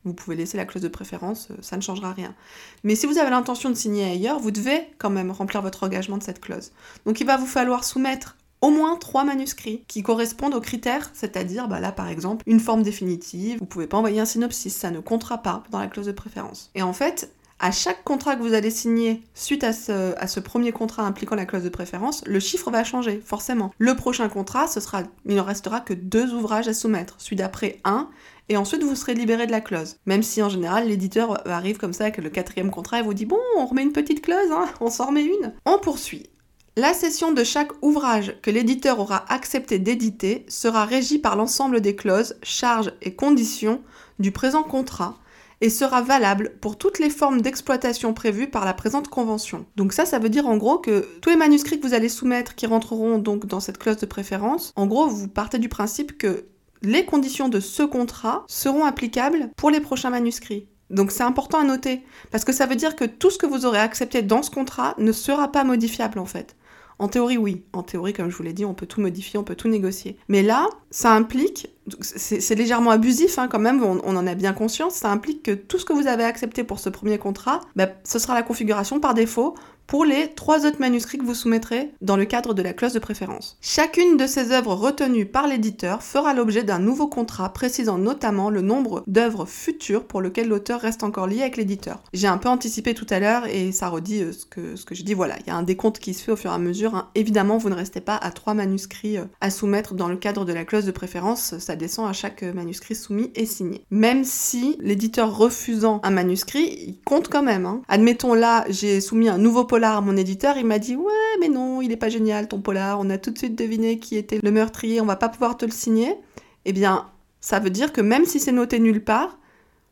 vous 0.05 0.15
pouvez 0.15 0.37
laisser 0.37 0.57
la 0.57 0.65
clause 0.65 0.83
de 0.83 0.89
préférence, 0.89 1.49
ça 1.61 1.77
ne 1.77 1.83
changera 1.83 2.13
rien. 2.13 2.37
Mais 2.85 2.95
si 2.95 3.07
vous 3.07 3.19
avez 3.19 3.31
l'intention 3.31 3.69
de 3.69 3.75
signer 3.75 4.05
ailleurs, 4.05 4.39
vous 4.39 4.53
devez 4.53 4.81
quand 4.99 5.11
même 5.11 5.33
remplir 5.33 5.61
votre 5.61 5.83
engagement 5.83 6.19
de 6.19 6.23
cette 6.23 6.41
clause. 6.41 6.71
Donc 7.05 7.21
il 7.21 7.27
va 7.27 7.37
vous 7.37 7.47
falloir 7.47 7.83
soumettre 7.83 8.37
au 8.61 8.71
moins 8.71 8.97
trois 8.97 9.25
manuscrits 9.25 9.83
qui 9.89 10.05
correspondent 10.05 10.55
aux 10.55 10.61
critères, 10.61 11.11
c'est-à-dire 11.15 11.67
bah 11.67 11.81
là 11.81 11.91
par 11.91 12.09
exemple 12.09 12.45
une 12.47 12.61
forme 12.61 12.85
définitive, 12.85 13.59
vous 13.59 13.67
pouvez 13.67 13.89
pas 13.89 13.97
envoyer 13.97 14.21
un 14.21 14.25
synopsis, 14.25 14.75
ça 14.75 14.93
ne 14.93 15.01
comptera 15.01 15.39
pas 15.39 15.65
dans 15.71 15.81
la 15.81 15.89
clause 15.89 16.07
de 16.07 16.13
préférence. 16.13 16.71
Et 16.77 16.83
en 16.83 16.93
fait, 16.93 17.33
à 17.63 17.71
chaque 17.71 18.03
contrat 18.03 18.35
que 18.35 18.43
vous 18.43 18.55
allez 18.55 18.73
signer 18.73 19.23
suite 19.35 19.63
à 19.63 19.73
ce, 19.73 20.41
premier 20.41 20.73
contrat 20.73 21.05
impliquant 21.05 21.37
la 21.37 21.47
clause 21.47 21.63
de 21.63 21.69
préférence, 21.69 22.23
le 22.27 22.41
chiffre 22.41 22.73
va 22.73 22.83
changer, 22.83 23.23
forcément. 23.25 23.73
Le 23.79 23.95
prochain 23.95 24.29
contrat, 24.29 24.67
ce 24.67 24.81
sera, 24.81 25.05
il 25.27 25.37
ne 25.37 25.41
restera 25.41 25.81
que 25.81 25.95
deux 25.95 26.35
ouvrages 26.35 26.67
à 26.67 26.75
soumettre, 26.75 27.15
celui 27.19 27.37
d'après 27.37 27.79
un, 27.85 28.11
et 28.49 28.57
ensuite 28.57 28.83
vous 28.83 28.97
serez 28.97 29.15
libéré 29.15 29.47
de 29.47 29.53
la 29.53 29.61
clause. 29.61 29.97
Même 30.07 30.25
si 30.25 30.43
en 30.43 30.49
général 30.49 30.89
l'éditeur 30.89 31.47
arrive 31.49 31.79
comme 31.79 31.93
ça 31.93 32.05
avec 32.05 32.19
le 32.19 32.31
quatrième 32.31 32.73
contrat 32.73 32.99
et 32.99 33.03
vous 33.03 33.15
dit 33.15 33.27
bon, 33.27 33.39
on 33.57 33.67
remet 33.67 33.83
une 33.83 33.93
petite 33.93 34.23
clause, 34.23 34.51
hein, 34.51 34.67
on 34.81 34.91
s'en 34.91 35.07
remet 35.07 35.25
une. 35.25 35.55
On 35.65 35.79
poursuit. 35.79 36.29
La 36.77 36.95
cession 36.95 37.31
de 37.31 37.45
chaque 37.45 37.71
ouvrage 37.81 38.35
que 38.43 38.51
l'éditeur 38.51 38.99
aura 38.99 39.25
accepté 39.33 39.79
d'éditer 39.79 40.45
sera 40.49 40.85
régie 40.85 41.19
par 41.19 41.37
l'ensemble 41.37 41.81
des 41.81 41.95
clauses, 41.95 42.35
charges 42.43 42.93
et 43.03 43.15
conditions 43.15 43.83
du 44.19 44.33
présent 44.33 44.65
contrat 44.65 45.17
et 45.63 45.71
sera 45.71 46.03
valable 46.03 46.53
pour 46.61 46.77
toutes 46.77 46.99
les 46.99 47.09
formes 47.09 47.41
d'exploitation 47.41 48.13
prévues 48.13 48.49
par 48.49 48.65
la 48.65 48.75
présente 48.75 49.09
convention. 49.09 49.65
Donc 49.77 49.93
ça, 49.93 50.05
ça 50.05 50.19
veut 50.19 50.29
dire 50.29 50.49
en 50.49 50.57
gros 50.57 50.79
que 50.79 51.09
tous 51.23 51.31
les 51.31 51.37
manuscrits 51.37 51.79
que 51.81 51.87
vous 51.87 51.95
allez 51.95 52.09
soumettre 52.09 52.57
qui 52.57 52.67
rentreront 52.67 53.19
donc 53.19 53.47
dans 53.47 53.61
cette 53.61 53.79
clause 53.79 53.97
de 53.97 54.07
préférence, 54.07 54.73
en 54.75 54.87
gros, 54.89 55.07
vous 55.07 55.29
partez 55.29 55.61
du 55.61 55.69
principe 55.69 56.19
que 56.19 56.47
les 56.83 57.05
conditions 57.05 57.49
de 57.49 57.61
ce 57.61 57.85
contrat 57.85 58.45
seront 58.49 58.85
applicables 58.85 59.51
pour 59.57 59.71
les 59.71 59.81
prochains 59.81 60.11
manuscrits. 60.11 60.67
Donc 60.91 61.13
c'est 61.13 61.23
important 61.23 61.61
à 61.61 61.65
noter, 61.65 62.03
parce 62.33 62.45
que 62.45 62.53
ça 62.53 62.67
veut 62.67 62.77
dire 62.77 62.97
que 62.97 63.05
tout 63.05 63.31
ce 63.31 63.39
que 63.39 63.47
vous 63.47 63.65
aurez 63.65 63.79
accepté 63.79 64.21
dans 64.21 64.43
ce 64.43 64.51
contrat 64.51 64.95
ne 64.99 65.13
sera 65.13 65.53
pas 65.53 65.63
modifiable 65.63 66.19
en 66.19 66.27
fait. 66.27 66.57
En 67.03 67.09
théorie, 67.09 67.37
oui. 67.37 67.65
En 67.73 67.83
théorie, 67.83 68.13
comme 68.13 68.31
je 68.31 68.37
vous 68.37 68.45
l'ai 68.45 68.53
dit, 68.53 68.65
on 68.65 68.75
peut 68.75 68.87
tout 68.87 69.01
modifier, 69.01 69.37
on 69.37 69.43
peut 69.43 69.57
tout 69.57 69.67
négocier. 69.67 70.17
Mais 70.29 70.45
là, 70.45 70.69
ça 70.93 71.13
implique, 71.13 71.69
c'est 72.01 72.55
légèrement 72.55 72.93
abusif 72.93 73.41
hein, 73.41 73.49
quand 73.49 73.59
même, 73.59 73.83
on, 73.83 73.99
en 73.99 74.27
a 74.27 74.35
bien 74.37 74.53
conscience, 74.53 74.95
ça 74.95 75.11
implique 75.11 75.43
que 75.43 75.51
tout 75.51 75.81
ce 75.81 75.85
que 75.85 75.93
vous 75.93 76.07
avez 76.07 76.23
accepté 76.23 76.63
pour 76.63 76.79
ce 76.79 76.91
premier 76.91 77.19
contrat, 77.19 77.61
bah, 77.75 77.89
ce 78.05 78.21
sera 78.21 78.35
la 78.35 78.45
configuration 78.45 79.01
par 79.01 79.15
défaut 79.15 79.57
pour 79.93 80.07
les 80.07 80.29
trois 80.29 80.65
autres 80.65 80.81
manuscrits 80.81 81.19
que 81.19 81.25
vous 81.27 81.35
soumettrez 81.35 81.93
dans 82.01 82.17
le 82.17 82.25
cadre 82.25 82.55
de 82.55 82.63
la 82.63 82.73
clause 82.73 82.95
de 82.95 82.99
préférence. 82.99 83.59
Chacune 83.61 84.17
de 84.17 84.27
ces 84.27 84.51
œuvres 84.51 84.73
retenues 84.73 85.27
par 85.27 85.47
l'éditeur 85.47 86.03
fera 86.03 86.33
l'objet 86.33 86.63
d'un 86.63 86.79
nouveau 86.79 87.09
contrat 87.09 87.53
précisant 87.53 87.99
notamment 87.99 88.49
le 88.49 88.63
nombre 88.63 89.05
d'œuvres 89.07 89.45
futures 89.45 90.05
pour 90.05 90.23
lesquelles 90.23 90.49
l'auteur 90.49 90.81
reste 90.81 91.03
encore 91.03 91.27
lié 91.27 91.43
avec 91.43 91.59
l'éditeur. 91.59 92.03
J'ai 92.15 92.27
un 92.27 92.39
peu 92.39 92.49
anticipé 92.49 92.95
tout 92.95 93.07
à 93.11 93.21
l'heure 93.21 93.45
et 93.47 93.71
ça 93.71 93.91
redit 93.91 94.23
euh, 94.23 94.33
ce 94.33 94.47
que, 94.47 94.95
j'ai 94.95 95.03
dit. 95.03 95.13
Voilà, 95.13 95.37
il 95.41 95.49
y 95.49 95.51
a 95.51 95.57
un 95.57 95.63
décompte 95.63 95.99
qui 95.99 96.15
se 96.15 96.25
fait 96.25 96.33
au 96.33 96.37
fur 96.37 96.53
et 96.53 96.55
à 96.55 96.59
mesure. 96.59 96.95
Hein. 96.95 97.11
Évidemment, 97.15 97.59
vous 97.59 97.69
ne 97.69 97.75
restez 97.75 98.01
pas 98.01 98.17
à 98.17 98.31
trois 98.31 98.55
manuscrits 98.55 99.19
euh, 99.19 99.27
à 99.43 99.51
soumettre 99.51 99.93
dans 99.93 100.09
le 100.09 100.17
cadre 100.17 100.47
de 100.47 100.55
la 100.55 100.65
clause 100.65 100.87
de 100.87 100.91
préférence. 100.91 101.59
Ça 101.59 101.77
descend 101.77 102.09
à 102.09 102.15
chaque 102.15 102.45
euh, 102.45 102.55
manuscrit 102.55 102.95
soumis 102.95 103.31
et 103.35 103.45
signé. 103.45 103.85
Même 103.91 104.25
si 104.25 104.79
l'éditeur 104.81 105.37
refusant 105.37 106.01
un 106.03 106.11
manuscrit, 106.11 106.65
il 106.65 106.99
compte 107.05 107.29
quand 107.29 107.43
même. 107.43 107.67
Hein. 107.67 107.83
Admettons 107.89 108.33
là, 108.33 108.65
j'ai 108.71 109.03
soumis 109.03 109.29
un 109.29 109.37
nouveau 109.37 109.65
polar 109.65 109.82
mon 110.03 110.17
éditeur, 110.17 110.57
il 110.57 110.67
m'a 110.67 110.79
dit 110.79 110.97
ouais 110.97 111.13
mais 111.41 111.49
non, 111.49 111.83
il 111.83 111.93
est 111.93 111.97
pas 111.97 112.09
génial 112.09 112.49
ton 112.49 112.61
polar, 112.61 113.01
on 113.01 113.11
a 113.11 113.19
tout 113.19 113.31
de 113.31 113.39
suite 113.39 113.57
deviné 113.57 113.99
qui 113.99 114.17
était 114.17 114.41
le 114.43 114.51
meurtrier, 114.51 115.01
on 115.01 115.07
va 115.07 115.17
pas 115.17 115.29
pouvoir 115.29 115.57
te 115.57 115.65
le 115.65 115.73
signer. 115.73 116.17
Eh 116.65 116.73
bien, 116.73 117.09
ça 117.41 117.59
veut 117.59 117.71
dire 117.71 117.93
que 117.93 118.01
même 118.01 118.25
si 118.25 118.39
c'est 118.39 118.53
noté 118.53 118.79
nulle 118.79 119.03
part, 119.03 119.39